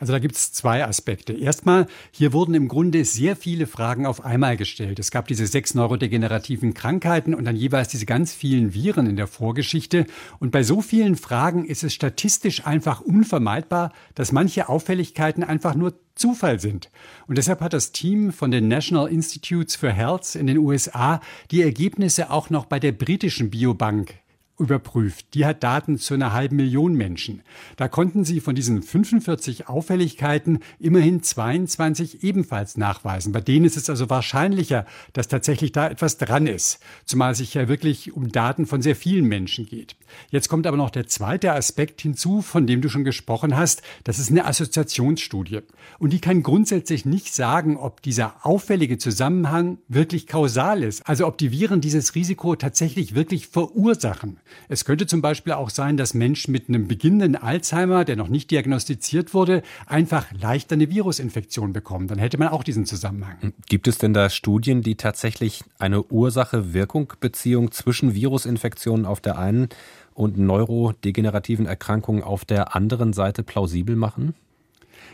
Also 0.01 0.13
da 0.13 0.19
gibt 0.19 0.35
es 0.35 0.51
zwei 0.51 0.83
Aspekte. 0.83 1.31
Erstmal, 1.31 1.85
hier 2.09 2.33
wurden 2.33 2.55
im 2.55 2.67
Grunde 2.67 3.05
sehr 3.05 3.35
viele 3.35 3.67
Fragen 3.67 4.07
auf 4.07 4.25
einmal 4.25 4.57
gestellt. 4.57 4.97
Es 4.97 5.11
gab 5.11 5.27
diese 5.27 5.45
sechs 5.45 5.75
neurodegenerativen 5.75 6.73
Krankheiten 6.73 7.35
und 7.35 7.45
dann 7.45 7.55
jeweils 7.55 7.89
diese 7.89 8.07
ganz 8.07 8.33
vielen 8.33 8.73
Viren 8.73 9.05
in 9.05 9.15
der 9.15 9.27
Vorgeschichte. 9.27 10.07
Und 10.39 10.49
bei 10.49 10.63
so 10.63 10.81
vielen 10.81 11.15
Fragen 11.15 11.65
ist 11.65 11.83
es 11.83 11.93
statistisch 11.93 12.65
einfach 12.65 12.99
unvermeidbar, 13.01 13.93
dass 14.15 14.31
manche 14.31 14.69
Auffälligkeiten 14.69 15.43
einfach 15.43 15.75
nur 15.75 15.93
Zufall 16.15 16.59
sind. 16.59 16.89
Und 17.27 17.37
deshalb 17.37 17.61
hat 17.61 17.73
das 17.73 17.91
Team 17.91 18.33
von 18.33 18.49
den 18.49 18.67
National 18.67 19.07
Institutes 19.07 19.75
for 19.75 19.91
Health 19.91 20.33
in 20.33 20.47
den 20.47 20.57
USA 20.57 21.21
die 21.51 21.61
Ergebnisse 21.61 22.31
auch 22.31 22.49
noch 22.49 22.65
bei 22.65 22.79
der 22.79 22.91
britischen 22.91 23.51
Biobank 23.51 24.15
überprüft. 24.61 25.33
Die 25.33 25.45
hat 25.45 25.63
Daten 25.63 25.97
zu 25.97 26.13
einer 26.13 26.31
halben 26.31 26.55
Million 26.55 26.93
Menschen. 26.93 27.41
Da 27.75 27.87
konnten 27.87 28.23
sie 28.23 28.39
von 28.39 28.55
diesen 28.55 28.81
45 28.81 29.67
Auffälligkeiten 29.67 30.59
immerhin 30.79 31.23
22 31.23 32.23
ebenfalls 32.23 32.77
nachweisen. 32.77 33.33
Bei 33.33 33.41
denen 33.41 33.65
ist 33.65 33.77
es 33.77 33.89
also 33.89 34.09
wahrscheinlicher, 34.09 34.85
dass 35.13 35.27
tatsächlich 35.27 35.71
da 35.71 35.89
etwas 35.89 36.17
dran 36.17 36.47
ist, 36.47 36.79
zumal 37.05 37.31
es 37.31 37.39
sich 37.39 37.53
ja 37.55 37.67
wirklich 37.67 38.13
um 38.13 38.31
Daten 38.31 38.65
von 38.65 38.81
sehr 38.81 38.95
vielen 38.95 39.25
Menschen 39.25 39.65
geht. 39.65 39.95
Jetzt 40.29 40.49
kommt 40.49 40.67
aber 40.67 40.77
noch 40.77 40.89
der 40.89 41.07
zweite 41.07 41.53
Aspekt 41.53 42.01
hinzu, 42.01 42.41
von 42.41 42.67
dem 42.67 42.81
du 42.81 42.89
schon 42.89 43.03
gesprochen 43.03 43.57
hast. 43.57 43.81
Das 44.03 44.19
ist 44.19 44.29
eine 44.29 44.45
Assoziationsstudie. 44.45 45.61
Und 45.99 46.13
die 46.13 46.21
kann 46.21 46.43
grundsätzlich 46.43 47.05
nicht 47.05 47.33
sagen, 47.33 47.77
ob 47.77 48.01
dieser 48.01 48.45
auffällige 48.45 48.97
Zusammenhang 48.97 49.79
wirklich 49.87 50.27
kausal 50.27 50.83
ist, 50.83 51.07
also 51.07 51.27
ob 51.27 51.37
die 51.37 51.51
Viren 51.51 51.81
dieses 51.81 52.15
Risiko 52.15 52.55
tatsächlich 52.55 53.15
wirklich 53.15 53.47
verursachen. 53.47 54.37
Es 54.69 54.85
könnte 54.85 55.07
zum 55.07 55.21
Beispiel 55.21 55.53
auch 55.53 55.69
sein, 55.69 55.97
dass 55.97 56.13
Menschen 56.13 56.51
mit 56.51 56.69
einem 56.69 56.87
beginnenden 56.87 57.35
Alzheimer, 57.35 58.05
der 58.05 58.15
noch 58.15 58.27
nicht 58.27 58.51
diagnostiziert 58.51 59.33
wurde, 59.33 59.63
einfach 59.85 60.27
leichter 60.31 60.73
eine 60.73 60.89
Virusinfektion 60.89 61.73
bekommen. 61.73 62.07
Dann 62.07 62.19
hätte 62.19 62.37
man 62.37 62.49
auch 62.49 62.63
diesen 62.63 62.85
Zusammenhang. 62.85 63.53
Gibt 63.67 63.87
es 63.87 63.97
denn 63.97 64.13
da 64.13 64.29
Studien, 64.29 64.81
die 64.81 64.95
tatsächlich 64.95 65.63
eine 65.79 66.03
Ursache-Wirkung-Beziehung 66.03 67.71
zwischen 67.71 68.13
Virusinfektionen 68.13 69.05
auf 69.05 69.21
der 69.21 69.37
einen 69.37 69.69
und 70.13 70.37
neurodegenerativen 70.37 71.65
Erkrankungen 71.65 72.23
auf 72.23 72.45
der 72.45 72.75
anderen 72.75 73.13
Seite 73.13 73.43
plausibel 73.43 73.95
machen? 73.95 74.35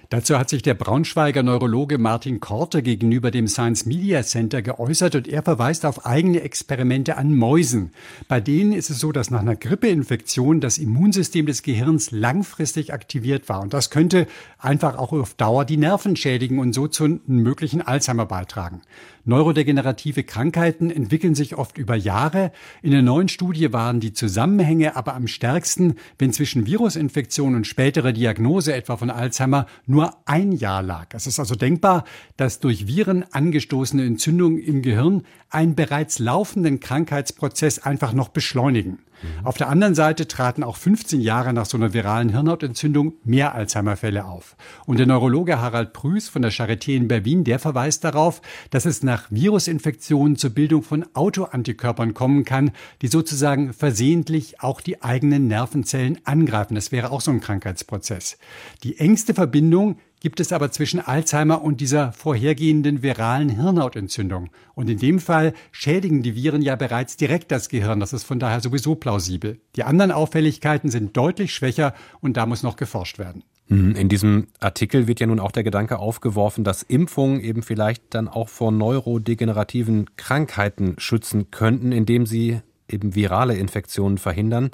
Dazu 0.09 0.39
hat 0.39 0.49
sich 0.49 0.61
der 0.61 0.73
Braunschweiger 0.73 1.43
Neurologe 1.43 1.97
Martin 1.97 2.39
Korte 2.39 2.81
gegenüber 2.81 3.29
dem 3.29 3.49
Science 3.49 3.85
Media 3.85 4.23
Center 4.23 4.61
geäußert 4.61 5.15
und 5.15 5.27
er 5.27 5.43
verweist 5.43 5.85
auf 5.85 6.05
eigene 6.05 6.39
Experimente 6.41 7.17
an 7.17 7.35
Mäusen. 7.35 7.91
Bei 8.29 8.39
denen 8.39 8.71
ist 8.71 8.89
es 8.89 8.99
so, 8.99 9.11
dass 9.11 9.31
nach 9.31 9.41
einer 9.41 9.57
Grippeinfektion 9.57 10.61
das 10.61 10.77
Immunsystem 10.77 11.45
des 11.45 11.61
Gehirns 11.61 12.11
langfristig 12.11 12.93
aktiviert 12.93 13.49
war 13.49 13.59
und 13.59 13.73
das 13.73 13.89
könnte 13.89 14.27
einfach 14.59 14.97
auch 14.97 15.11
auf 15.11 15.33
Dauer 15.33 15.65
die 15.65 15.75
Nerven 15.75 16.15
schädigen 16.15 16.59
und 16.59 16.71
so 16.71 16.87
zu 16.87 17.03
einem 17.03 17.21
möglichen 17.25 17.81
Alzheimer 17.81 18.25
beitragen. 18.25 18.81
Neurodegenerative 19.27 20.23
Krankheiten 20.23 20.89
entwickeln 20.89 21.35
sich 21.35 21.57
oft 21.57 21.77
über 21.77 21.95
Jahre. 21.95 22.53
In 22.81 22.91
der 22.91 23.01
neuen 23.01 23.27
Studie 23.27 23.73
waren 23.73 23.99
die 23.99 24.13
Zusammenhänge 24.13 24.95
aber 24.95 25.15
am 25.15 25.27
stärksten, 25.27 25.95
wenn 26.17 26.31
zwischen 26.31 26.65
Virusinfektion 26.65 27.53
und 27.53 27.67
späterer 27.67 28.13
Diagnose 28.13 28.73
etwa 28.73 28.95
von 28.95 29.09
Alzheimer 29.09 29.65
nur 29.85 30.15
ein 30.23 30.53
Jahr 30.53 30.81
lag. 30.81 31.07
Es 31.13 31.27
ist 31.27 31.39
also 31.39 31.55
denkbar, 31.55 32.05
dass 32.37 32.61
durch 32.61 32.87
Viren 32.87 33.25
angestoßene 33.29 34.05
Entzündungen 34.05 34.59
im 34.59 34.81
Gehirn 34.81 35.23
einen 35.49 35.75
bereits 35.75 36.19
laufenden 36.19 36.79
Krankheitsprozess 36.79 37.79
einfach 37.79 38.13
noch 38.13 38.29
beschleunigen. 38.29 38.99
Auf 39.43 39.57
der 39.57 39.69
anderen 39.69 39.95
Seite 39.95 40.27
traten 40.27 40.63
auch 40.63 40.77
15 40.77 41.21
Jahre 41.21 41.53
nach 41.53 41.65
so 41.65 41.77
einer 41.77 41.93
viralen 41.93 42.29
Hirnhautentzündung 42.29 43.13
mehr 43.23 43.55
Alzheimer-Fälle 43.55 44.25
auf. 44.25 44.55
Und 44.85 44.99
der 44.99 45.07
Neurologe 45.07 45.59
Harald 45.59 45.93
Prüß 45.93 46.29
von 46.29 46.41
der 46.41 46.51
Charité 46.51 46.95
in 46.95 47.07
Berlin, 47.07 47.43
der 47.43 47.59
verweist 47.59 48.03
darauf, 48.03 48.41
dass 48.69 48.85
es 48.85 49.03
nach 49.03 49.27
Virusinfektionen 49.29 50.37
zur 50.37 50.51
Bildung 50.51 50.83
von 50.83 51.05
Autoantikörpern 51.13 52.13
kommen 52.13 52.45
kann, 52.45 52.71
die 53.01 53.07
sozusagen 53.07 53.73
versehentlich 53.73 54.61
auch 54.61 54.81
die 54.81 55.01
eigenen 55.01 55.47
Nervenzellen 55.47 56.19
angreifen. 56.23 56.75
Das 56.75 56.91
wäre 56.91 57.11
auch 57.11 57.21
so 57.21 57.31
ein 57.31 57.41
Krankheitsprozess. 57.41 58.37
Die 58.83 58.99
engste 58.99 59.33
Verbindung 59.33 59.97
gibt 60.19 60.39
es 60.39 60.51
aber 60.51 60.71
zwischen 60.71 60.99
Alzheimer 60.99 61.61
und 61.63 61.81
dieser 61.81 62.11
vorhergehenden 62.11 63.03
viralen 63.03 63.49
Hirnhautentzündung. 63.49 64.49
Und 64.73 64.89
in 64.89 64.97
dem 64.97 65.19
Fall 65.19 65.53
schädigen 65.71 66.23
die 66.23 66.35
Viren 66.35 66.61
ja 66.61 66.75
bereits 66.75 67.17
direkt 67.17 67.51
das 67.51 67.69
Gehirn. 67.69 67.99
Das 67.99 68.13
ist 68.13 68.23
von 68.23 68.39
daher 68.39 68.61
sowieso 68.61 68.95
plausibel. 68.95 69.59
Die 69.75 69.83
anderen 69.83 70.11
Auffälligkeiten 70.11 70.89
sind 70.89 71.15
deutlich 71.15 71.53
schwächer 71.53 71.93
und 72.19 72.37
da 72.37 72.45
muss 72.45 72.63
noch 72.63 72.75
geforscht 72.75 73.19
werden. 73.19 73.43
Mhm. 73.67 73.95
In 73.95 74.09
diesem 74.09 74.47
Artikel 74.59 75.07
wird 75.07 75.19
ja 75.19 75.27
nun 75.27 75.39
auch 75.39 75.51
der 75.51 75.63
Gedanke 75.63 75.99
aufgeworfen, 75.99 76.63
dass 76.63 76.83
Impfungen 76.83 77.41
eben 77.41 77.63
vielleicht 77.63 78.03
dann 78.13 78.27
auch 78.27 78.49
vor 78.49 78.71
neurodegenerativen 78.71 80.15
Krankheiten 80.15 80.95
schützen 80.97 81.51
könnten, 81.51 81.91
indem 81.91 82.25
sie 82.25 82.61
eben 82.89 83.15
virale 83.15 83.55
Infektionen 83.55 84.17
verhindern. 84.17 84.71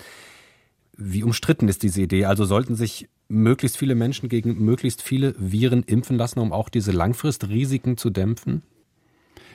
Wie 0.96 1.24
umstritten 1.24 1.68
ist 1.68 1.82
diese 1.82 2.02
Idee? 2.02 2.26
Also 2.26 2.46
sollten 2.46 2.76
sich 2.76 3.10
möglichst 3.28 3.78
viele 3.78 3.96
Menschen 3.96 4.30
gegen 4.30 4.64
möglichst 4.64 5.02
viele 5.02 5.36
Viren 5.38 5.84
impfen 5.84 6.18
lassen, 6.18 6.40
um 6.40 6.52
auch 6.52 6.70
diese 6.70 6.92
Langfristrisiken 6.92 7.98
zu 7.98 8.10
dämpfen? 8.10 8.64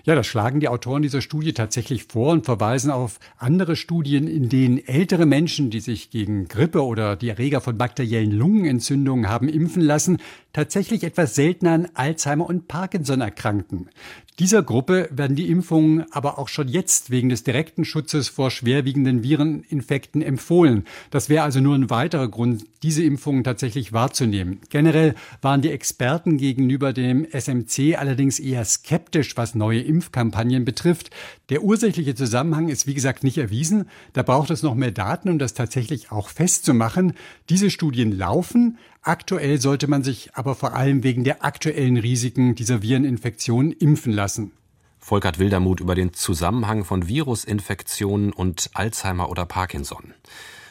Ja, 0.05 0.15
das 0.15 0.27
schlagen 0.27 0.61
die 0.61 0.69
Autoren 0.69 1.03
dieser 1.03 1.21
Studie 1.21 1.53
tatsächlich 1.53 2.05
vor 2.05 2.33
und 2.33 2.45
verweisen 2.45 2.91
auf 2.91 3.19
andere 3.37 3.77
Studien, 3.77 4.27
in 4.27 4.49
denen 4.49 4.79
ältere 4.79 5.27
Menschen, 5.27 5.71
die 5.71 5.81
sich 5.81 6.11
gegen 6.11 6.49
Grippe 6.49 6.83
oder 6.85 7.17
die 7.17 7.29
Erreger 7.29 7.61
von 7.61 7.77
bakteriellen 7.77 8.33
Lungenentzündungen 8.33 9.29
haben 9.29 9.49
impfen 9.49 9.83
lassen, 9.83 10.19
tatsächlich 10.53 11.05
etwas 11.05 11.35
seltener 11.35 11.73
an 11.73 11.89
Alzheimer 11.95 12.47
und 12.47 12.69
Parkinson 12.69 13.21
erkrankten. 13.21 13.91
Dieser 14.39 14.63
Gruppe 14.63 15.09
werden 15.11 15.35
die 15.35 15.51
Impfungen 15.51 16.05
aber 16.13 16.39
auch 16.39 16.47
schon 16.47 16.69
jetzt 16.69 17.11
wegen 17.11 17.29
des 17.29 17.43
direkten 17.43 17.85
Schutzes 17.85 18.29
vor 18.29 18.53
schwerwiegenden 18.53 19.25
Vireninfekten 19.25 20.23
empfohlen. 20.23 20.85
Das 21.11 21.29
wäre 21.29 21.43
also 21.43 21.59
nur 21.59 21.75
ein 21.75 21.91
weiterer 21.91 22.29
Grund, 22.29 22.65
diese 22.85 23.03
Impfungen 23.03 23.43
tatsächlich 23.43 23.93
wahrzunehmen. 23.93 24.61
Generell 24.71 25.17
waren 25.43 25.61
die 25.61 25.73
Experten 25.73 26.37
gegenüber 26.37 26.93
dem 26.93 27.27
SMC 27.29 27.97
allerdings 27.99 28.39
eher 28.39 28.65
skeptisch, 28.65 29.37
was 29.37 29.57
neue 29.57 29.81
Impfkampagnen 29.81 30.65
betrifft. 30.65 31.11
Der 31.49 31.65
ursächliche 31.65 32.15
Zusammenhang 32.15 32.69
ist 32.69 32.87
wie 32.87 32.95
gesagt 32.95 33.25
nicht 33.25 33.39
erwiesen. 33.39 33.89
Da 34.13 34.23
braucht 34.23 34.51
es 34.51 34.63
noch 34.63 34.77
mehr 34.77 34.93
Daten, 34.93 35.31
um 35.31 35.41
das 35.41 35.55
tatsächlich 35.55 36.13
auch 36.13 36.29
festzumachen. 36.29 37.15
Diese 37.49 37.71
Studien 37.71 38.17
laufen, 38.17 38.79
Aktuell 39.09 39.59
sollte 39.59 39.89
man 39.89 40.05
sich 40.05 40.35
aber 40.35 40.55
vor 40.55 40.75
allem 40.75 41.03
wegen 41.03 41.25
der 41.25 41.43
aktuellen 41.43 41.97
Risiken 41.97 42.55
dieser 42.55 42.83
Vireninfektion 42.83 43.73
impfen 43.73 44.13
lassen. 44.13 44.53
Volkert 44.99 45.39
Wildermuth 45.39 45.81
über 45.81 45.95
den 45.95 46.13
Zusammenhang 46.13 46.85
von 46.85 47.09
Virusinfektionen 47.09 48.35
und 48.35 48.69
Alzheimer 48.75 49.31
oder 49.31 49.47
Parkinson. 49.47 50.13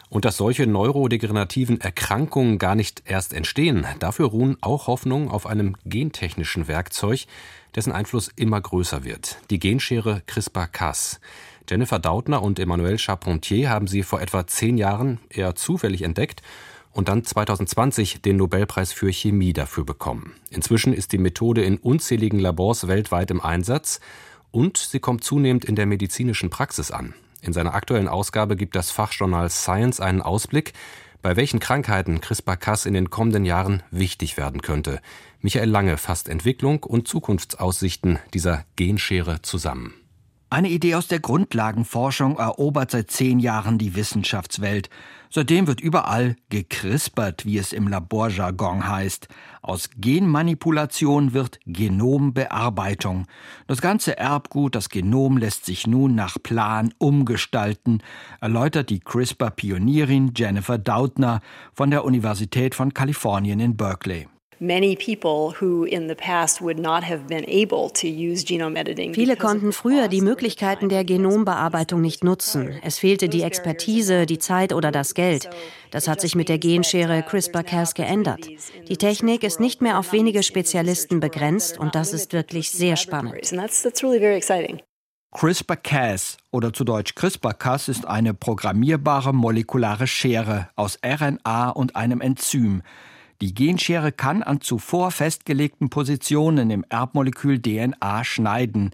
Und 0.09 0.23
dass 0.23 0.37
solche 0.37 0.67
neurodegenerativen 0.67 1.81
Erkrankungen 1.81 2.59
gar 2.59 2.75
nicht 2.75 3.01
erst 3.05 3.33
entstehen, 3.33 3.87
dafür 3.97 4.27
ruhen 4.27 4.55
auch 4.61 4.85
Hoffnungen 4.85 5.29
auf 5.29 5.47
einem 5.47 5.75
gentechnischen 5.85 6.67
Werkzeug, 6.67 7.25
dessen 7.73 7.91
Einfluss 7.91 8.29
immer 8.35 8.61
größer 8.61 9.03
wird. 9.03 9.39
Die 9.49 9.57
Genschere 9.57 10.21
CRISPR-Cas. 10.27 11.19
Jennifer 11.67 11.97
Dautner 11.97 12.43
und 12.43 12.59
Emmanuel 12.59 12.99
Charpentier 12.99 13.71
haben 13.71 13.87
sie 13.87 14.03
vor 14.03 14.21
etwa 14.21 14.45
zehn 14.45 14.77
Jahren 14.77 15.19
eher 15.27 15.55
zufällig 15.55 16.03
entdeckt 16.03 16.43
und 16.97 17.09
dann 17.09 17.23
2020 17.23 18.23
den 18.23 18.37
Nobelpreis 18.37 18.91
für 18.91 19.11
Chemie 19.13 19.53
dafür 19.53 19.85
bekommen. 19.85 20.33
Inzwischen 20.49 20.93
ist 20.93 21.11
die 21.11 21.19
Methode 21.19 21.63
in 21.63 21.77
unzähligen 21.77 22.39
Labors 22.39 22.87
weltweit 22.87 23.29
im 23.29 23.39
Einsatz 23.39 23.99
und 24.49 24.77
sie 24.77 24.99
kommt 24.99 25.23
zunehmend 25.23 25.63
in 25.63 25.75
der 25.75 25.85
medizinischen 25.85 26.49
Praxis 26.49 26.89
an. 26.89 27.13
In 27.43 27.53
seiner 27.53 27.75
aktuellen 27.75 28.07
Ausgabe 28.07 28.55
gibt 28.55 28.75
das 28.75 28.89
Fachjournal 28.89 29.51
Science 29.51 29.99
einen 29.99 30.23
Ausblick, 30.23 30.73
bei 31.21 31.35
welchen 31.35 31.59
Krankheiten 31.59 32.19
CRISPR-Cas 32.19 32.87
in 32.87 32.95
den 32.95 33.11
kommenden 33.11 33.45
Jahren 33.45 33.83
wichtig 33.91 34.35
werden 34.35 34.63
könnte. 34.63 34.99
Michael 35.39 35.69
Lange 35.69 35.97
fasst 35.97 36.27
Entwicklung 36.27 36.83
und 36.83 37.07
Zukunftsaussichten 37.07 38.17
dieser 38.33 38.65
Genschere 38.75 39.43
zusammen. 39.43 39.93
Eine 40.49 40.69
Idee 40.69 40.95
aus 40.95 41.09
der 41.09 41.19
Grundlagenforschung 41.19 42.37
erobert 42.37 42.91
seit 42.91 43.11
zehn 43.11 43.39
Jahren 43.39 43.77
die 43.77 43.95
Wissenschaftswelt. 43.95 44.89
Seitdem 45.29 45.67
wird 45.67 45.81
überall 45.81 46.37
gekrispert, 46.47 47.45
wie 47.45 47.57
es 47.57 47.73
im 47.73 47.89
Laborjargon 47.89 48.87
heißt. 48.87 49.27
Aus 49.61 49.89
Genmanipulation 49.97 51.33
wird 51.33 51.59
Genombearbeitung. 51.65 53.27
Das 53.67 53.81
ganze 53.81 54.17
Erbgut, 54.17 54.75
das 54.75 54.87
Genom, 54.87 55.35
lässt 55.37 55.65
sich 55.65 55.85
nun 55.85 56.15
nach 56.15 56.37
Plan 56.41 56.93
umgestalten, 56.97 58.01
erläutert 58.39 58.89
die 58.89 59.01
CRISPR-Pionierin 59.01 60.31
Jennifer 60.33 60.77
Doudna 60.77 61.41
von 61.73 61.91
der 61.91 62.05
Universität 62.05 62.73
von 62.73 62.93
Kalifornien 62.93 63.59
in 63.59 63.75
Berkeley. 63.75 64.27
Viele 69.13 69.35
konnten 69.37 69.71
früher 69.71 70.07
die 70.07 70.21
Möglichkeiten 70.21 70.89
der 70.89 71.03
Genombearbeitung 71.03 72.01
nicht 72.01 72.23
nutzen. 72.23 72.79
Es 72.83 72.97
fehlte 72.97 73.29
die 73.29 73.43
Expertise, 73.43 74.25
die 74.25 74.39
Zeit 74.39 74.73
oder 74.73 74.91
das 74.91 75.13
Geld. 75.13 75.49
Das 75.91 76.07
hat 76.07 76.21
sich 76.21 76.35
mit 76.35 76.49
der 76.49 76.57
Genschere 76.57 77.23
CRISPR-Cas 77.23 77.93
geändert. 77.93 78.47
Die 78.87 78.97
Technik 78.97 79.43
ist 79.43 79.59
nicht 79.59 79.81
mehr 79.81 79.99
auf 79.99 80.11
wenige 80.11 80.41
Spezialisten 80.41 81.19
begrenzt 81.19 81.77
und 81.77 81.93
das 81.93 82.13
ist 82.13 82.33
wirklich 82.33 82.71
sehr 82.71 82.95
spannend. 82.95 83.35
CRISPR-Cas 85.31 86.37
oder 86.51 86.73
zu 86.73 86.83
Deutsch 86.83 87.13
CRISPR-Cas 87.13 87.89
ist 87.89 88.07
eine 88.07 88.33
programmierbare 88.33 89.33
molekulare 89.33 90.07
Schere 90.07 90.69
aus 90.75 90.97
RNA 91.05 91.69
und 91.69 91.95
einem 91.95 92.21
Enzym. 92.21 92.81
Die 93.41 93.53
Genschere 93.53 94.11
kann 94.11 94.41
an 94.41 94.61
zuvor 94.61 95.11
festgelegten 95.11 95.89
Positionen 95.89 96.71
im 96.71 96.83
Erbmolekül 96.89 97.61
DNA 97.61 98.23
schneiden. 98.23 98.91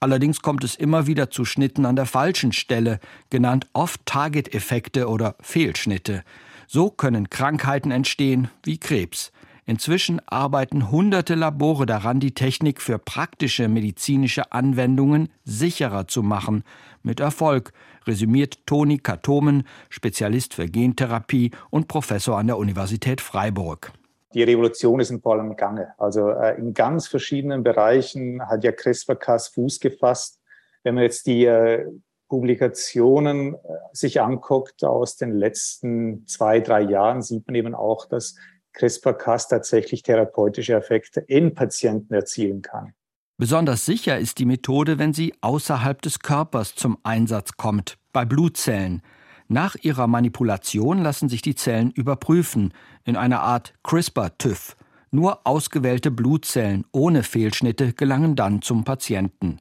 Allerdings 0.00 0.40
kommt 0.40 0.64
es 0.64 0.74
immer 0.74 1.06
wieder 1.06 1.30
zu 1.30 1.44
Schnitten 1.44 1.84
an 1.84 1.96
der 1.96 2.06
falschen 2.06 2.52
Stelle, 2.52 2.98
genannt 3.28 3.66
Off-Target-Effekte 3.74 5.08
oder 5.08 5.36
Fehlschnitte. 5.40 6.24
So 6.66 6.90
können 6.90 7.28
Krankheiten 7.28 7.90
entstehen 7.90 8.48
wie 8.62 8.78
Krebs. 8.78 9.32
Inzwischen 9.66 10.20
arbeiten 10.28 10.90
hunderte 10.90 11.34
Labore 11.34 11.86
daran, 11.86 12.20
die 12.20 12.34
Technik 12.34 12.82
für 12.82 12.98
praktische 12.98 13.68
medizinische 13.68 14.52
Anwendungen 14.52 15.30
sicherer 15.44 16.06
zu 16.06 16.22
machen. 16.22 16.64
Mit 17.02 17.20
Erfolg, 17.20 17.72
resümiert 18.06 18.66
Toni 18.66 18.98
Katomen, 18.98 19.66
Spezialist 19.88 20.54
für 20.54 20.66
Gentherapie 20.66 21.50
und 21.70 21.88
Professor 21.88 22.38
an 22.38 22.46
der 22.46 22.58
Universität 22.58 23.20
Freiburg. 23.20 23.92
Die 24.34 24.42
Revolution 24.42 24.98
ist 24.98 25.10
in 25.10 25.20
vollem 25.20 25.56
Gange. 25.56 25.94
Also 25.96 26.28
äh, 26.30 26.58
in 26.58 26.74
ganz 26.74 27.06
verschiedenen 27.06 27.62
Bereichen 27.62 28.42
hat 28.48 28.64
ja 28.64 28.72
CRISPR-Cas 28.72 29.48
Fuß 29.48 29.78
gefasst. 29.78 30.40
Wenn 30.82 30.96
man 30.96 31.04
jetzt 31.04 31.26
die 31.26 31.44
äh, 31.44 31.86
Publikationen 32.28 33.54
äh, 33.54 33.58
sich 33.92 34.20
anguckt 34.20 34.82
aus 34.82 35.16
den 35.16 35.32
letzten 35.32 36.26
zwei, 36.26 36.58
drei 36.58 36.80
Jahren, 36.80 37.22
sieht 37.22 37.46
man 37.46 37.54
eben 37.54 37.76
auch, 37.76 38.06
dass 38.06 38.34
CRISPR-Cas 38.72 39.46
tatsächlich 39.46 40.02
therapeutische 40.02 40.74
Effekte 40.74 41.20
in 41.20 41.54
Patienten 41.54 42.12
erzielen 42.12 42.60
kann. 42.60 42.92
Besonders 43.36 43.84
sicher 43.84 44.16
ist 44.16 44.38
die 44.38 44.44
Methode, 44.44 45.00
wenn 45.00 45.12
sie 45.12 45.34
außerhalb 45.40 46.00
des 46.00 46.20
Körpers 46.20 46.76
zum 46.76 46.98
Einsatz 47.02 47.56
kommt, 47.56 47.98
bei 48.12 48.24
Blutzellen. 48.24 49.02
Nach 49.48 49.74
ihrer 49.74 50.06
Manipulation 50.06 51.02
lassen 51.02 51.28
sich 51.28 51.42
die 51.42 51.56
Zellen 51.56 51.90
überprüfen, 51.90 52.72
in 53.02 53.16
einer 53.16 53.40
Art 53.40 53.74
CRISPR-TÜV. 53.82 54.76
Nur 55.10 55.46
ausgewählte 55.46 56.12
Blutzellen 56.12 56.84
ohne 56.92 57.24
Fehlschnitte 57.24 57.92
gelangen 57.92 58.36
dann 58.36 58.62
zum 58.62 58.84
Patienten. 58.84 59.58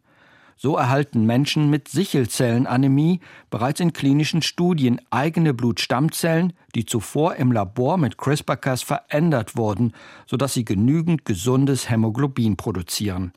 So 0.55 0.77
erhalten 0.77 1.25
Menschen 1.25 1.71
mit 1.71 1.87
Sichelzellenanämie 1.87 3.21
bereits 3.49 3.79
in 3.79 3.91
klinischen 3.91 4.43
Studien 4.43 5.01
eigene 5.09 5.55
Blutstammzellen, 5.55 6.53
die 6.75 6.85
zuvor 6.85 7.35
im 7.35 7.51
Labor 7.51 7.97
mit 7.97 8.19
CRISPR-Cas 8.19 8.83
verändert 8.83 9.57
wurden, 9.57 9.93
sodass 10.27 10.53
sie 10.53 10.63
genügend 10.63 11.25
gesundes 11.25 11.89
Hämoglobin 11.89 12.55
produzieren. 12.55 13.33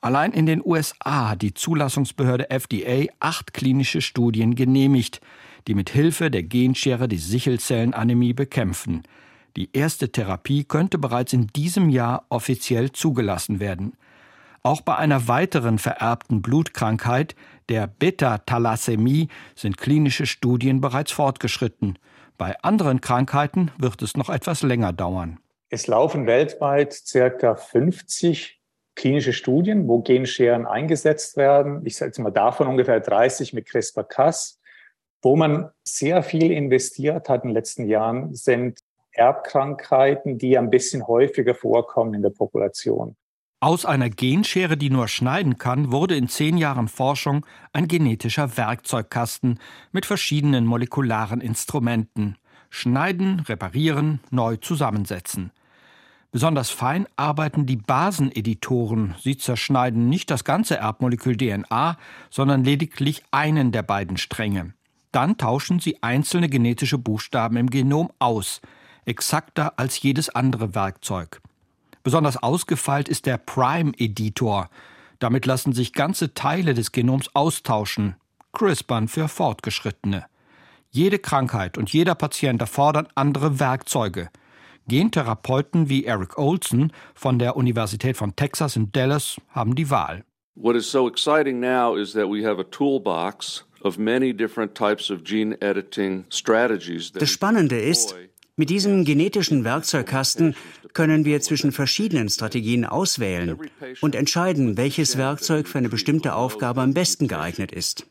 Allein 0.00 0.32
in 0.32 0.46
den 0.46 0.62
USA 0.64 1.30
hat 1.30 1.42
die 1.42 1.54
Zulassungsbehörde 1.54 2.50
FDA 2.50 3.12
acht 3.18 3.52
klinische 3.52 4.00
Studien 4.00 4.54
genehmigt, 4.54 5.20
die 5.66 5.74
mit 5.74 5.90
Hilfe 5.90 6.30
der 6.30 6.44
Genschere 6.44 7.08
die 7.08 7.18
Sichelzellenanämie 7.18 8.32
bekämpfen. 8.32 9.02
Die 9.56 9.70
erste 9.72 10.12
Therapie 10.12 10.62
könnte 10.62 10.98
bereits 10.98 11.32
in 11.32 11.48
diesem 11.48 11.88
Jahr 11.88 12.26
offiziell 12.28 12.92
zugelassen 12.92 13.58
werden. 13.58 13.94
Auch 14.62 14.82
bei 14.82 14.96
einer 14.96 15.26
weiteren 15.26 15.78
vererbten 15.78 16.42
Blutkrankheit, 16.42 17.34
der 17.68 17.88
Beta-Thalassämie, 17.88 19.28
sind 19.56 19.78
klinische 19.78 20.26
Studien 20.26 20.80
bereits 20.80 21.10
fortgeschritten. 21.10 21.98
Bei 22.36 22.60
anderen 22.62 23.00
Krankheiten 23.00 23.72
wird 23.78 24.00
es 24.02 24.16
noch 24.16 24.30
etwas 24.30 24.62
länger 24.62 24.92
dauern. 24.92 25.38
Es 25.70 25.86
laufen 25.86 26.26
weltweit 26.26 26.92
circa 26.92 27.56
50 27.56 28.57
klinische 28.98 29.32
Studien, 29.32 29.88
wo 29.88 30.00
Genscheren 30.00 30.66
eingesetzt 30.66 31.36
werden. 31.36 31.86
Ich 31.86 31.96
sage 31.96 32.10
jetzt 32.10 32.18
mal 32.18 32.30
davon 32.30 32.66
ungefähr 32.66 33.00
30 33.00 33.54
mit 33.54 33.66
CRISPR-Cas. 33.66 34.60
Wo 35.22 35.36
man 35.36 35.70
sehr 35.84 36.22
viel 36.22 36.50
investiert 36.50 37.28
hat 37.28 37.44
in 37.44 37.50
den 37.50 37.54
letzten 37.54 37.86
Jahren, 37.86 38.34
sind 38.34 38.80
Erbkrankheiten, 39.12 40.38
die 40.38 40.58
ein 40.58 40.70
bisschen 40.70 41.06
häufiger 41.06 41.54
vorkommen 41.54 42.14
in 42.14 42.22
der 42.22 42.30
Population. 42.30 43.16
Aus 43.60 43.84
einer 43.84 44.10
Genschere, 44.10 44.76
die 44.76 44.90
nur 44.90 45.08
schneiden 45.08 45.58
kann, 45.58 45.90
wurde 45.90 46.16
in 46.16 46.28
zehn 46.28 46.56
Jahren 46.56 46.86
Forschung 46.86 47.44
ein 47.72 47.88
genetischer 47.88 48.56
Werkzeugkasten 48.56 49.58
mit 49.90 50.06
verschiedenen 50.06 50.64
molekularen 50.64 51.40
Instrumenten. 51.40 52.36
Schneiden, 52.70 53.40
reparieren, 53.40 54.20
neu 54.30 54.56
zusammensetzen. 54.56 55.50
Besonders 56.30 56.68
fein 56.68 57.06
arbeiten 57.16 57.64
die 57.64 57.76
Baseneditoren. 57.76 59.14
Sie 59.22 59.38
zerschneiden 59.38 60.08
nicht 60.10 60.30
das 60.30 60.44
ganze 60.44 60.76
Erbmolekül 60.76 61.36
DNA, 61.36 61.96
sondern 62.28 62.64
lediglich 62.64 63.22
einen 63.30 63.72
der 63.72 63.82
beiden 63.82 64.18
Stränge. 64.18 64.74
Dann 65.10 65.38
tauschen 65.38 65.80
sie 65.80 66.02
einzelne 66.02 66.50
genetische 66.50 66.98
Buchstaben 66.98 67.56
im 67.56 67.70
Genom 67.70 68.10
aus, 68.18 68.60
exakter 69.06 69.78
als 69.78 70.02
jedes 70.02 70.28
andere 70.28 70.74
Werkzeug. 70.74 71.40
Besonders 72.02 72.36
ausgefeilt 72.36 73.08
ist 73.08 73.24
der 73.24 73.38
Prime-Editor. 73.38 74.68
Damit 75.18 75.46
lassen 75.46 75.72
sich 75.72 75.94
ganze 75.94 76.34
Teile 76.34 76.74
des 76.74 76.92
Genoms 76.92 77.34
austauschen. 77.34 78.16
CRISPRn 78.52 79.08
für 79.08 79.28
Fortgeschrittene. 79.28 80.26
Jede 80.90 81.18
Krankheit 81.18 81.78
und 81.78 81.90
jeder 81.90 82.14
Patient 82.14 82.60
erfordern 82.60 83.08
andere 83.14 83.60
Werkzeuge. 83.60 84.30
Gentherapeuten 84.88 85.88
wie 85.88 86.04
Eric 86.04 86.38
Olson 86.38 86.92
von 87.14 87.38
der 87.38 87.56
Universität 87.56 88.16
von 88.16 88.34
Texas 88.34 88.76
in 88.76 88.90
Dallas 88.92 89.36
haben 89.48 89.74
die 89.74 89.90
Wahl. 89.90 90.24
What 90.54 90.74
is 90.74 90.90
so 90.90 91.08
exciting 91.08 91.60
now 91.60 91.96
is 91.96 92.12
that 92.14 92.28
we 92.28 92.44
have 92.44 92.60
a 92.60 92.64
toolbox 92.64 93.64
of 93.82 93.96
many 93.98 94.34
different 94.34 94.74
types 94.74 95.10
of 95.10 95.22
gene 95.22 95.56
editing 95.60 96.24
strategies. 96.30 97.12
Das 97.12 97.30
Spannende 97.30 97.78
ist, 97.78 98.16
mit 98.56 98.70
diesem 98.70 99.04
genetischen 99.04 99.62
Werkzeugkasten 99.62 100.56
können 100.98 101.24
wir 101.24 101.40
zwischen 101.40 101.70
verschiedenen 101.70 102.28
Strategien 102.28 102.84
auswählen 102.84 103.56
und 104.00 104.16
entscheiden, 104.16 104.76
welches 104.76 105.16
Werkzeug 105.16 105.68
für 105.68 105.78
eine 105.78 105.88
bestimmte 105.88 106.34
Aufgabe 106.34 106.80
am 106.80 106.92
besten 106.92 107.28
geeignet 107.28 107.70
ist. 107.70 108.04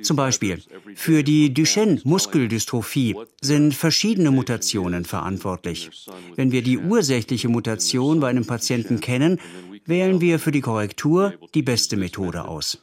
Zum 0.00 0.16
Beispiel 0.16 0.62
für 0.94 1.22
die 1.22 1.52
Duchenne-Muskeldystrophie 1.52 3.16
sind 3.42 3.74
verschiedene 3.74 4.30
Mutationen 4.30 5.04
verantwortlich. 5.04 5.90
Wenn 6.36 6.52
wir 6.52 6.62
die 6.62 6.78
ursächliche 6.78 7.50
Mutation 7.50 8.20
bei 8.20 8.28
einem 8.28 8.46
Patienten 8.46 9.00
kennen, 9.00 9.38
wählen 9.84 10.22
wir 10.22 10.38
für 10.38 10.52
die 10.52 10.62
Korrektur 10.62 11.34
die 11.54 11.62
beste 11.62 11.98
Methode 11.98 12.48
aus. 12.48 12.80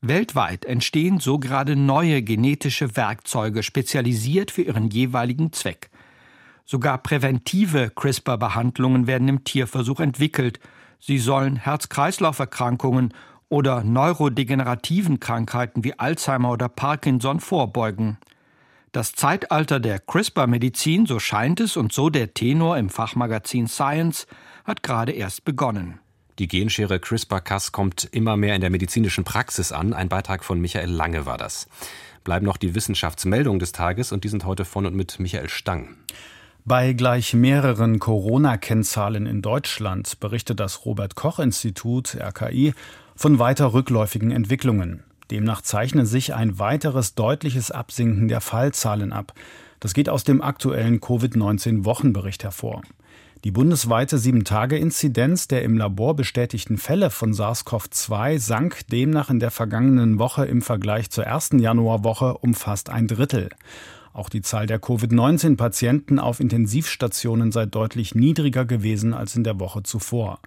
Weltweit 0.00 0.64
entstehen 0.64 1.18
so 1.18 1.38
gerade 1.40 1.74
neue 1.74 2.22
genetische 2.22 2.96
Werkzeuge, 2.96 3.64
spezialisiert 3.64 4.52
für 4.52 4.62
ihren 4.62 4.88
jeweiligen 4.90 5.52
Zweck. 5.52 5.90
Sogar 6.64 6.98
präventive 6.98 7.90
CRISPR-Behandlungen 7.90 9.06
werden 9.06 9.26
im 9.26 9.42
Tierversuch 9.42 9.98
entwickelt. 10.00 10.60
Sie 11.00 11.18
sollen 11.18 11.56
Herz-Kreislauf-Erkrankungen 11.56 13.12
oder 13.48 13.82
neurodegenerativen 13.82 15.18
Krankheiten 15.18 15.82
wie 15.82 15.98
Alzheimer 15.98 16.52
oder 16.52 16.68
Parkinson 16.68 17.40
vorbeugen. 17.40 18.18
Das 18.92 19.12
Zeitalter 19.12 19.80
der 19.80 19.98
CRISPR-Medizin, 19.98 21.06
so 21.06 21.18
scheint 21.18 21.60
es 21.60 21.76
und 21.76 21.92
so 21.92 22.08
der 22.08 22.34
Tenor 22.34 22.78
im 22.78 22.88
Fachmagazin 22.88 23.66
Science, 23.66 24.26
hat 24.64 24.82
gerade 24.82 25.12
erst 25.12 25.44
begonnen. 25.44 25.98
Die 26.38 26.46
Genschere 26.46 27.00
CRISPR-Cas 27.00 27.72
kommt 27.72 28.08
immer 28.12 28.36
mehr 28.36 28.54
in 28.54 28.60
der 28.60 28.70
medizinischen 28.70 29.24
Praxis 29.24 29.72
an. 29.72 29.92
Ein 29.92 30.08
Beitrag 30.08 30.44
von 30.44 30.60
Michael 30.60 30.88
Lange 30.88 31.26
war 31.26 31.36
das. 31.36 31.66
Bleiben 32.22 32.46
noch 32.46 32.58
die 32.58 32.76
Wissenschaftsmeldungen 32.76 33.58
des 33.58 33.72
Tages 33.72 34.12
und 34.12 34.22
die 34.22 34.28
sind 34.28 34.44
heute 34.44 34.64
von 34.64 34.86
und 34.86 34.94
mit 34.94 35.18
Michael 35.18 35.48
Stang. 35.48 35.96
Bei 36.64 36.92
gleich 36.92 37.34
mehreren 37.34 37.98
Corona-Kennzahlen 37.98 39.26
in 39.26 39.42
Deutschland 39.42 40.20
berichtet 40.20 40.60
das 40.60 40.84
Robert 40.84 41.16
Koch 41.16 41.40
Institut 41.40 42.14
RKI 42.14 42.72
von 43.16 43.40
weiter 43.40 43.72
rückläufigen 43.72 44.30
Entwicklungen. 44.30 45.02
Demnach 45.32 45.62
zeichne 45.62 46.06
sich 46.06 46.34
ein 46.34 46.60
weiteres 46.60 47.16
deutliches 47.16 47.72
Absinken 47.72 48.28
der 48.28 48.40
Fallzahlen 48.40 49.12
ab. 49.12 49.32
Das 49.80 49.92
geht 49.92 50.08
aus 50.08 50.22
dem 50.22 50.40
aktuellen 50.40 51.00
Covid-19-Wochenbericht 51.00 52.44
hervor. 52.44 52.82
Die 53.44 53.52
bundesweite 53.52 54.16
7-Tage-Inzidenz 54.16 55.46
der 55.46 55.62
im 55.62 55.78
Labor 55.78 56.16
bestätigten 56.16 56.76
Fälle 56.76 57.08
von 57.08 57.32
SARS-CoV-2 57.32 58.40
sank 58.40 58.88
demnach 58.88 59.30
in 59.30 59.38
der 59.38 59.52
vergangenen 59.52 60.18
Woche 60.18 60.44
im 60.44 60.60
Vergleich 60.60 61.10
zur 61.10 61.22
ersten 61.22 61.60
Januarwoche 61.60 62.36
um 62.38 62.54
fast 62.54 62.90
ein 62.90 63.06
Drittel. 63.06 63.50
Auch 64.12 64.28
die 64.28 64.42
Zahl 64.42 64.66
der 64.66 64.80
Covid-19-Patienten 64.80 66.18
auf 66.18 66.40
Intensivstationen 66.40 67.52
sei 67.52 67.66
deutlich 67.66 68.16
niedriger 68.16 68.64
gewesen 68.64 69.14
als 69.14 69.36
in 69.36 69.44
der 69.44 69.60
Woche 69.60 69.84
zuvor. 69.84 70.40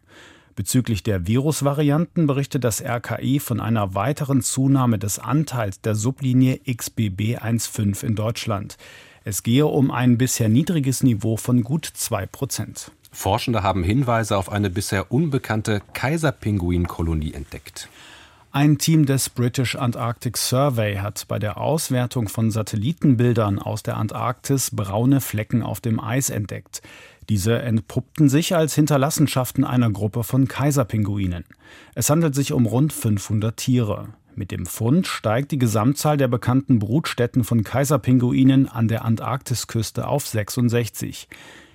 Bezüglich 0.58 1.01
der 1.01 1.25
Virusvarianten 1.25 2.27
berichtet 2.27 2.65
das 2.65 2.84
RKI 2.84 3.39
von 3.39 3.62
einer 3.62 3.95
weiteren 3.95 4.41
Zunahme 4.41 4.99
des 4.99 5.17
Anteils 5.17 5.80
der 5.80 5.95
Sublinie 5.95 6.60
XBB15 6.67 8.04
in 8.04 8.15
Deutschland. 8.15 8.75
Es 9.23 9.43
gehe 9.43 9.67
um 9.67 9.91
ein 9.91 10.17
bisher 10.17 10.49
niedriges 10.49 11.03
Niveau 11.03 11.38
von 11.38 11.63
gut 11.63 11.86
zwei 11.86 12.25
Prozent. 12.25 12.91
Forschende 13.12 13.62
haben 13.62 13.84
Hinweise 13.84 14.36
auf 14.36 14.51
eine 14.51 14.69
bisher 14.69 15.12
unbekannte 15.12 15.81
Kaiserpinguinkolonie 15.93 17.34
entdeckt. 17.34 17.88
Ein 18.53 18.79
Team 18.79 19.05
des 19.05 19.29
British 19.29 19.75
Antarctic 19.75 20.38
Survey 20.38 20.95
hat 20.95 21.25
bei 21.27 21.39
der 21.39 21.57
Auswertung 21.57 22.27
von 22.27 22.51
Satellitenbildern 22.51 23.60
aus 23.60 23.84
der 23.84 23.95
Antarktis 23.97 24.71
braune 24.71 25.21
Flecken 25.21 25.62
auf 25.62 25.79
dem 25.81 25.99
Eis 25.99 26.29
entdeckt. 26.29 26.81
Diese 27.29 27.62
entpuppten 27.62 28.27
sich 28.27 28.55
als 28.55 28.75
Hinterlassenschaften 28.75 29.63
einer 29.63 29.89
Gruppe 29.91 30.23
von 30.23 30.47
Kaiserpinguinen. 30.47 31.45
Es 31.95 32.10
handelt 32.10 32.36
sich 32.36 32.51
um 32.51 32.65
rund 32.65 32.91
500 32.91 33.55
Tiere. 33.55 34.10
Mit 34.41 34.49
dem 34.49 34.65
Fund 34.65 35.06
steigt 35.06 35.51
die 35.51 35.60
Gesamtzahl 35.60 36.17
der 36.17 36.27
bekannten 36.27 36.80
Brutstätten 36.80 37.43
von 37.43 37.63
Kaiserpinguinen 37.63 38.67
an 38.67 38.88
der 38.88 39.06
Antarktisküste 39.06 40.08
auf 40.08 40.25
66. 40.25 41.27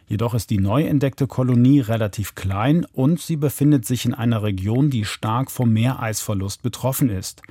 Jedoch 0.08 0.34
ist 0.34 0.50
die 0.50 0.58
neu 0.58 0.82
entdeckte 0.82 1.28
Kolonie 1.28 1.78
relativ 1.78 2.34
klein 2.34 2.84
und 2.92 3.20
sie 3.20 3.36
befindet 3.36 3.86
sich 3.86 4.04
in 4.04 4.14
einer 4.14 4.42
Region, 4.42 4.90
die 4.90 5.04
stark 5.04 5.52
vom 5.52 5.72
Meereisverlust 5.72 6.64
betroffen 6.64 7.08
ist. 7.08 7.42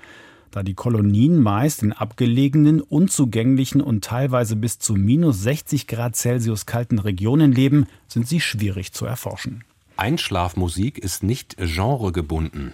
Da 0.52 0.64
die 0.64 0.74
Kolonien 0.74 1.40
meist 1.40 1.82
in 1.82 1.94
abgelegenen, 1.94 2.82
unzugänglichen 2.82 3.80
und 3.80 4.04
teilweise 4.04 4.58
bis 4.58 4.80
zu 4.80 4.96
minus 4.96 5.42
60 5.44 5.88
Grad 5.88 6.18
Celsius 6.18 6.66
kalten 6.66 7.00
Regionen 7.00 7.54
leben, 7.54 7.88
sind 8.10 8.28
sie 8.28 8.42
schwierig 8.42 8.92
zu 8.92 9.06
erforschen. 9.06 9.64
Einschlafmusik 9.96 10.98
ist 10.98 11.24
nicht 11.24 11.56
genregebunden. 11.56 12.74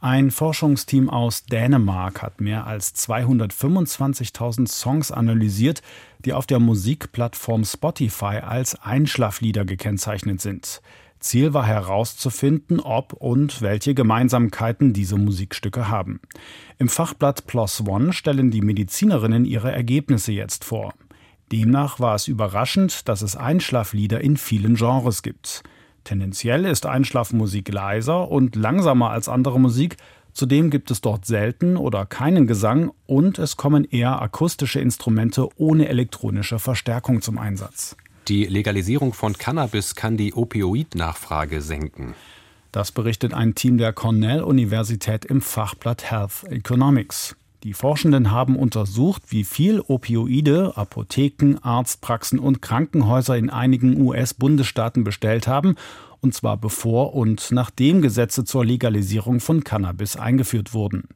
Ein 0.00 0.30
Forschungsteam 0.30 1.10
aus 1.10 1.44
Dänemark 1.46 2.22
hat 2.22 2.40
mehr 2.40 2.68
als 2.68 2.94
225.000 2.94 4.68
Songs 4.68 5.10
analysiert, 5.10 5.82
die 6.24 6.34
auf 6.34 6.46
der 6.46 6.60
Musikplattform 6.60 7.64
Spotify 7.64 8.38
als 8.44 8.80
Einschlaflieder 8.80 9.64
gekennzeichnet 9.64 10.40
sind. 10.40 10.82
Ziel 11.18 11.52
war 11.52 11.66
herauszufinden, 11.66 12.78
ob 12.78 13.12
und 13.12 13.60
welche 13.60 13.92
Gemeinsamkeiten 13.92 14.92
diese 14.92 15.16
Musikstücke 15.16 15.88
haben. 15.88 16.20
Im 16.78 16.88
Fachblatt 16.88 17.48
PLOS 17.48 17.82
ONE 17.84 18.12
stellen 18.12 18.52
die 18.52 18.62
Medizinerinnen 18.62 19.44
ihre 19.44 19.72
Ergebnisse 19.72 20.30
jetzt 20.30 20.64
vor. 20.64 20.94
Demnach 21.50 21.98
war 21.98 22.14
es 22.14 22.28
überraschend, 22.28 23.08
dass 23.08 23.22
es 23.22 23.34
Einschlaflieder 23.34 24.20
in 24.20 24.36
vielen 24.36 24.76
Genres 24.76 25.22
gibt. 25.24 25.64
Tendenziell 26.08 26.64
ist 26.64 26.86
Einschlafmusik 26.86 27.70
leiser 27.70 28.30
und 28.30 28.56
langsamer 28.56 29.10
als 29.10 29.28
andere 29.28 29.60
Musik, 29.60 29.98
zudem 30.32 30.70
gibt 30.70 30.90
es 30.90 31.02
dort 31.02 31.26
selten 31.26 31.76
oder 31.76 32.06
keinen 32.06 32.46
Gesang 32.46 32.92
und 33.04 33.38
es 33.38 33.58
kommen 33.58 33.84
eher 33.84 34.22
akustische 34.22 34.80
Instrumente 34.80 35.50
ohne 35.58 35.86
elektronische 35.86 36.58
Verstärkung 36.58 37.20
zum 37.20 37.36
Einsatz. 37.36 37.94
Die 38.26 38.46
Legalisierung 38.46 39.12
von 39.12 39.34
Cannabis 39.34 39.96
kann 39.96 40.16
die 40.16 40.32
Opioid-Nachfrage 40.32 41.60
senken. 41.60 42.14
Das 42.72 42.90
berichtet 42.90 43.34
ein 43.34 43.54
Team 43.54 43.76
der 43.76 43.92
Cornell-Universität 43.92 45.26
im 45.26 45.42
Fachblatt 45.42 46.10
Health 46.10 46.44
Economics. 46.44 47.36
Die 47.64 47.74
Forschenden 47.74 48.30
haben 48.30 48.54
untersucht, 48.54 49.22
wie 49.30 49.42
viel 49.42 49.80
Opioide 49.80 50.76
Apotheken, 50.76 51.56
Arztpraxen 51.60 52.38
und 52.38 52.62
Krankenhäuser 52.62 53.36
in 53.36 53.50
einigen 53.50 54.00
US-Bundesstaaten 54.00 55.02
bestellt 55.02 55.48
haben, 55.48 55.74
und 56.20 56.34
zwar 56.34 56.56
bevor 56.56 57.14
und 57.14 57.50
nachdem 57.50 58.00
Gesetze 58.00 58.44
zur 58.44 58.64
Legalisierung 58.64 59.40
von 59.40 59.64
Cannabis 59.64 60.16
eingeführt 60.16 60.72
wurden. 60.72 61.08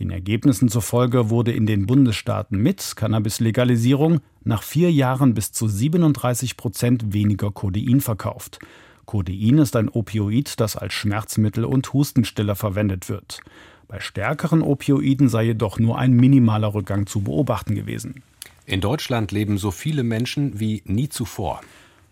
Den 0.00 0.10
Ergebnissen 0.10 0.68
zufolge 0.68 1.30
wurde 1.30 1.52
in 1.52 1.66
den 1.66 1.86
Bundesstaaten 1.86 2.58
mit 2.58 2.94
Cannabis-Legalisierung 2.96 4.20
nach 4.42 4.64
vier 4.64 4.90
Jahren 4.90 5.34
bis 5.34 5.52
zu 5.52 5.68
37 5.68 6.56
Prozent 6.56 7.12
weniger 7.12 7.52
Codein 7.52 8.00
verkauft. 8.00 8.58
Codein 9.06 9.58
ist 9.58 9.76
ein 9.76 9.88
Opioid, 9.88 10.58
das 10.58 10.76
als 10.76 10.92
Schmerzmittel 10.92 11.64
und 11.64 11.92
Hustenstiller 11.92 12.56
verwendet 12.56 13.08
wird. 13.08 13.40
Bei 13.88 14.00
stärkeren 14.00 14.62
Opioiden 14.62 15.28
sei 15.28 15.44
jedoch 15.44 15.78
nur 15.78 15.98
ein 15.98 16.12
minimaler 16.12 16.74
Rückgang 16.74 17.06
zu 17.06 17.20
beobachten 17.20 17.74
gewesen. 17.74 18.22
In 18.66 18.80
Deutschland 18.80 19.30
leben 19.30 19.58
so 19.58 19.70
viele 19.70 20.02
Menschen 20.02 20.58
wie 20.58 20.82
nie 20.86 21.08
zuvor. 21.08 21.60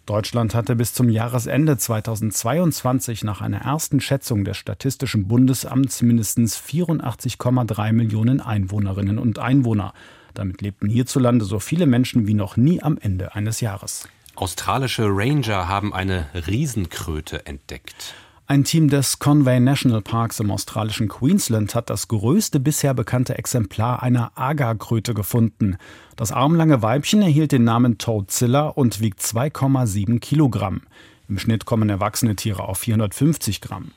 Deutschland 0.05 0.55
hatte 0.55 0.75
bis 0.75 0.93
zum 0.95 1.09
Jahresende 1.09 1.79
2022 1.79 3.23
nach 3.23 3.41
einer 3.41 3.63
ersten 3.63 4.01
Schätzung 4.01 4.45
des 4.45 4.57
Statistischen 4.57 5.29
Bundesamts 5.29 6.03
mindestens 6.03 6.61
84,3 6.61 7.93
Millionen 7.93 8.41
Einwohnerinnen 8.41 9.19
und 9.19 9.39
Einwohner. 9.39 9.95
Damit 10.35 10.61
lebten 10.61 10.89
hierzulande 10.89 11.45
so 11.45 11.61
viele 11.61 11.87
Menschen 11.87 12.27
wie 12.27 12.35
noch 12.35 12.57
nie 12.57 12.83
am 12.83 12.99
Ende 13.01 13.35
eines 13.35 13.61
Jahres. 13.61 14.09
Australische 14.35 15.07
Ranger 15.09 15.69
haben 15.69 15.95
eine 15.95 16.27
Riesenkröte 16.35 17.47
entdeckt. 17.47 18.15
Ein 18.49 18.65
Team 18.65 18.89
des 18.89 19.19
Conway 19.19 19.61
National 19.61 20.03
Parks 20.03 20.41
im 20.41 20.51
australischen 20.51 21.09
Queensland 21.09 21.75
hat 21.75 21.89
das 21.89 22.09
größte 22.09 22.59
bisher 22.59 22.93
bekannte 22.93 23.39
Exemplar 23.39 24.03
einer 24.03 24.33
Agarkröte 24.35 25.15
gefunden. 25.15 25.77
Das 26.17 26.33
armlange 26.33 26.83
Weibchen 26.83 27.23
erhielt 27.23 27.53
den 27.53 27.65
Namen 27.65 27.99
Toadzilla 27.99 28.67
und 28.67 29.01
wiegt 29.01 29.21
2,7 29.21 30.19
Kilogramm. 30.19 30.83
Im 31.29 31.39
Schnitt 31.39 31.65
kommen 31.65 31.89
erwachsene 31.89 32.35
Tiere 32.35 32.65
auf 32.65 32.79
450 32.79 33.61
Gramm. 33.61 33.93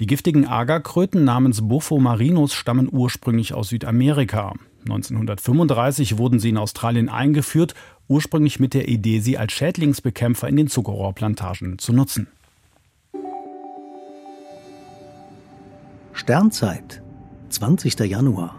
Die 0.00 0.06
giftigen 0.06 0.46
Agarkröten 0.46 1.24
namens 1.24 1.60
Buffo 1.68 1.98
marinus 1.98 2.54
stammen 2.54 2.88
ursprünglich 2.90 3.52
aus 3.52 3.70
Südamerika. 3.70 4.54
1935 4.84 6.16
wurden 6.16 6.38
sie 6.38 6.50
in 6.50 6.56
Australien 6.56 7.08
eingeführt, 7.08 7.74
ursprünglich 8.06 8.60
mit 8.60 8.74
der 8.74 8.88
Idee, 8.88 9.18
sie 9.18 9.36
als 9.36 9.52
Schädlingsbekämpfer 9.52 10.48
in 10.48 10.56
den 10.56 10.68
Zuckerrohrplantagen 10.68 11.78
zu 11.78 11.92
nutzen. 11.92 12.28
Sternzeit, 16.28 17.02
20. 17.48 18.00
Januar. 18.00 18.58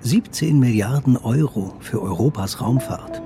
17 0.00 0.58
Milliarden 0.58 1.18
Euro 1.18 1.74
für 1.80 2.00
Europas 2.00 2.62
Raumfahrt. 2.62 3.20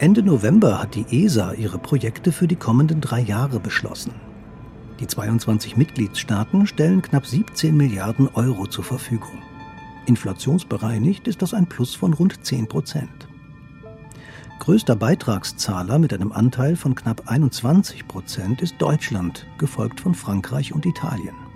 Ende 0.00 0.24
November 0.24 0.82
hat 0.82 0.96
die 0.96 1.06
ESA 1.24 1.52
ihre 1.52 1.78
Projekte 1.78 2.32
für 2.32 2.48
die 2.48 2.56
kommenden 2.56 3.00
drei 3.00 3.20
Jahre 3.20 3.60
beschlossen. 3.60 4.12
Die 4.98 5.06
22 5.06 5.76
Mitgliedstaaten 5.76 6.66
stellen 6.66 7.00
knapp 7.00 7.26
17 7.26 7.76
Milliarden 7.76 8.26
Euro 8.34 8.66
zur 8.66 8.82
Verfügung. 8.82 9.38
Inflationsbereinigt 10.06 11.28
ist 11.28 11.42
das 11.42 11.54
ein 11.54 11.68
Plus 11.68 11.94
von 11.94 12.12
rund 12.12 12.44
10 12.44 12.66
Prozent. 12.66 13.28
Größter 14.58 14.96
Beitragszahler 14.96 16.00
mit 16.00 16.12
einem 16.12 16.32
Anteil 16.32 16.74
von 16.74 16.96
knapp 16.96 17.30
21 17.30 18.08
Prozent 18.08 18.62
ist 18.62 18.74
Deutschland, 18.80 19.46
gefolgt 19.58 20.00
von 20.00 20.16
Frankreich 20.16 20.74
und 20.74 20.84
Italien. 20.86 21.49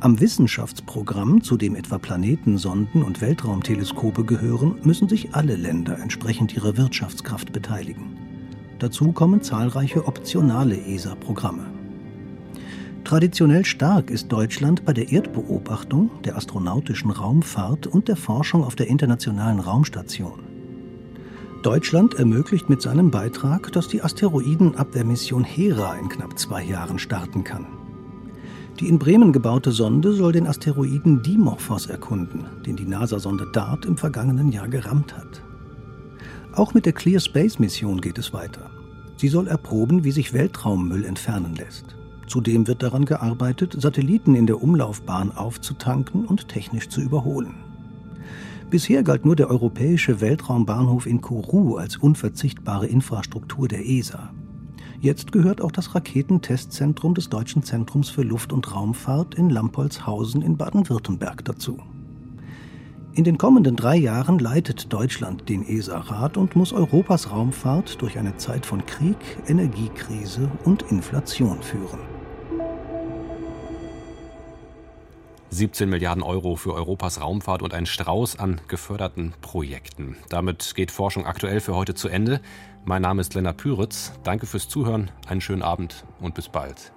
Am 0.00 0.20
Wissenschaftsprogramm, 0.20 1.42
zu 1.42 1.56
dem 1.56 1.74
etwa 1.74 1.98
Planetensonden 1.98 3.02
und 3.02 3.20
Weltraumteleskope 3.20 4.22
gehören, 4.22 4.76
müssen 4.84 5.08
sich 5.08 5.34
alle 5.34 5.56
Länder 5.56 5.98
entsprechend 5.98 6.54
ihrer 6.54 6.76
Wirtschaftskraft 6.76 7.52
beteiligen. 7.52 8.16
Dazu 8.78 9.10
kommen 9.10 9.42
zahlreiche 9.42 10.06
optionale 10.06 10.80
ESA-Programme. 10.86 11.66
Traditionell 13.02 13.64
stark 13.64 14.10
ist 14.10 14.28
Deutschland 14.28 14.84
bei 14.84 14.92
der 14.92 15.10
Erdbeobachtung, 15.10 16.10
der 16.22 16.36
astronautischen 16.36 17.10
Raumfahrt 17.10 17.88
und 17.88 18.06
der 18.06 18.16
Forschung 18.16 18.62
auf 18.62 18.76
der 18.76 18.86
Internationalen 18.86 19.58
Raumstation. 19.58 20.44
Deutschland 21.64 22.14
ermöglicht 22.14 22.68
mit 22.68 22.82
seinem 22.82 23.10
Beitrag, 23.10 23.72
dass 23.72 23.88
die 23.88 24.00
Asteroidenabwehrmission 24.00 25.42
Hera 25.42 25.96
in 25.96 26.08
knapp 26.08 26.38
zwei 26.38 26.62
Jahren 26.62 27.00
starten 27.00 27.42
kann. 27.42 27.77
Die 28.80 28.88
in 28.88 29.00
Bremen 29.00 29.32
gebaute 29.32 29.72
Sonde 29.72 30.12
soll 30.12 30.30
den 30.30 30.46
Asteroiden 30.46 31.20
Dimorphos 31.22 31.86
erkunden, 31.86 32.44
den 32.64 32.76
die 32.76 32.86
NASA-Sonde 32.86 33.50
DART 33.52 33.84
im 33.84 33.96
vergangenen 33.96 34.52
Jahr 34.52 34.68
gerammt 34.68 35.16
hat. 35.16 35.42
Auch 36.52 36.74
mit 36.74 36.86
der 36.86 36.92
Clear 36.92 37.20
Space 37.20 37.58
Mission 37.58 38.00
geht 38.00 38.18
es 38.18 38.32
weiter. 38.32 38.70
Sie 39.16 39.26
soll 39.26 39.48
erproben, 39.48 40.04
wie 40.04 40.12
sich 40.12 40.32
Weltraummüll 40.32 41.04
entfernen 41.04 41.56
lässt. 41.56 41.96
Zudem 42.28 42.68
wird 42.68 42.84
daran 42.84 43.04
gearbeitet, 43.04 43.74
Satelliten 43.80 44.36
in 44.36 44.46
der 44.46 44.62
Umlaufbahn 44.62 45.32
aufzutanken 45.32 46.24
und 46.24 46.46
technisch 46.46 46.88
zu 46.88 47.00
überholen. 47.00 47.54
Bisher 48.70 49.02
galt 49.02 49.24
nur 49.24 49.34
der 49.34 49.50
europäische 49.50 50.20
Weltraumbahnhof 50.20 51.06
in 51.06 51.20
Kourou 51.20 51.76
als 51.76 51.96
unverzichtbare 51.96 52.86
Infrastruktur 52.86 53.66
der 53.66 53.84
ESA. 53.88 54.30
Jetzt 55.00 55.30
gehört 55.30 55.60
auch 55.60 55.70
das 55.70 55.94
Raketentestzentrum 55.94 57.14
des 57.14 57.28
Deutschen 57.28 57.62
Zentrums 57.62 58.10
für 58.10 58.22
Luft- 58.22 58.52
und 58.52 58.74
Raumfahrt 58.74 59.36
in 59.36 59.48
Lampolzhausen 59.48 60.42
in 60.42 60.56
Baden-Württemberg 60.56 61.44
dazu. 61.44 61.78
In 63.14 63.22
den 63.22 63.38
kommenden 63.38 63.76
drei 63.76 63.94
Jahren 63.94 64.40
leitet 64.40 64.92
Deutschland 64.92 65.48
den 65.48 65.64
ESA-Rat 65.64 66.36
und 66.36 66.56
muss 66.56 66.72
Europas 66.72 67.30
Raumfahrt 67.30 68.02
durch 68.02 68.18
eine 68.18 68.36
Zeit 68.38 68.66
von 68.66 68.84
Krieg, 68.86 69.16
Energiekrise 69.46 70.50
und 70.64 70.82
Inflation 70.90 71.62
führen. 71.62 72.00
17 75.50 75.88
Milliarden 75.88 76.22
Euro 76.22 76.56
für 76.56 76.74
Europas 76.74 77.20
Raumfahrt 77.20 77.62
und 77.62 77.72
ein 77.72 77.86
Strauß 77.86 78.38
an 78.38 78.60
geförderten 78.68 79.32
Projekten. 79.40 80.16
Damit 80.28 80.74
geht 80.74 80.90
Forschung 80.90 81.24
aktuell 81.24 81.60
für 81.60 81.74
heute 81.74 81.94
zu 81.94 82.08
Ende. 82.08 82.40
Mein 82.88 83.02
Name 83.02 83.20
ist 83.20 83.34
Lennart 83.34 83.58
Püritz. 83.58 84.12
Danke 84.24 84.46
fürs 84.46 84.66
Zuhören, 84.66 85.10
einen 85.26 85.42
schönen 85.42 85.60
Abend 85.60 86.06
und 86.20 86.34
bis 86.34 86.48
bald. 86.48 86.90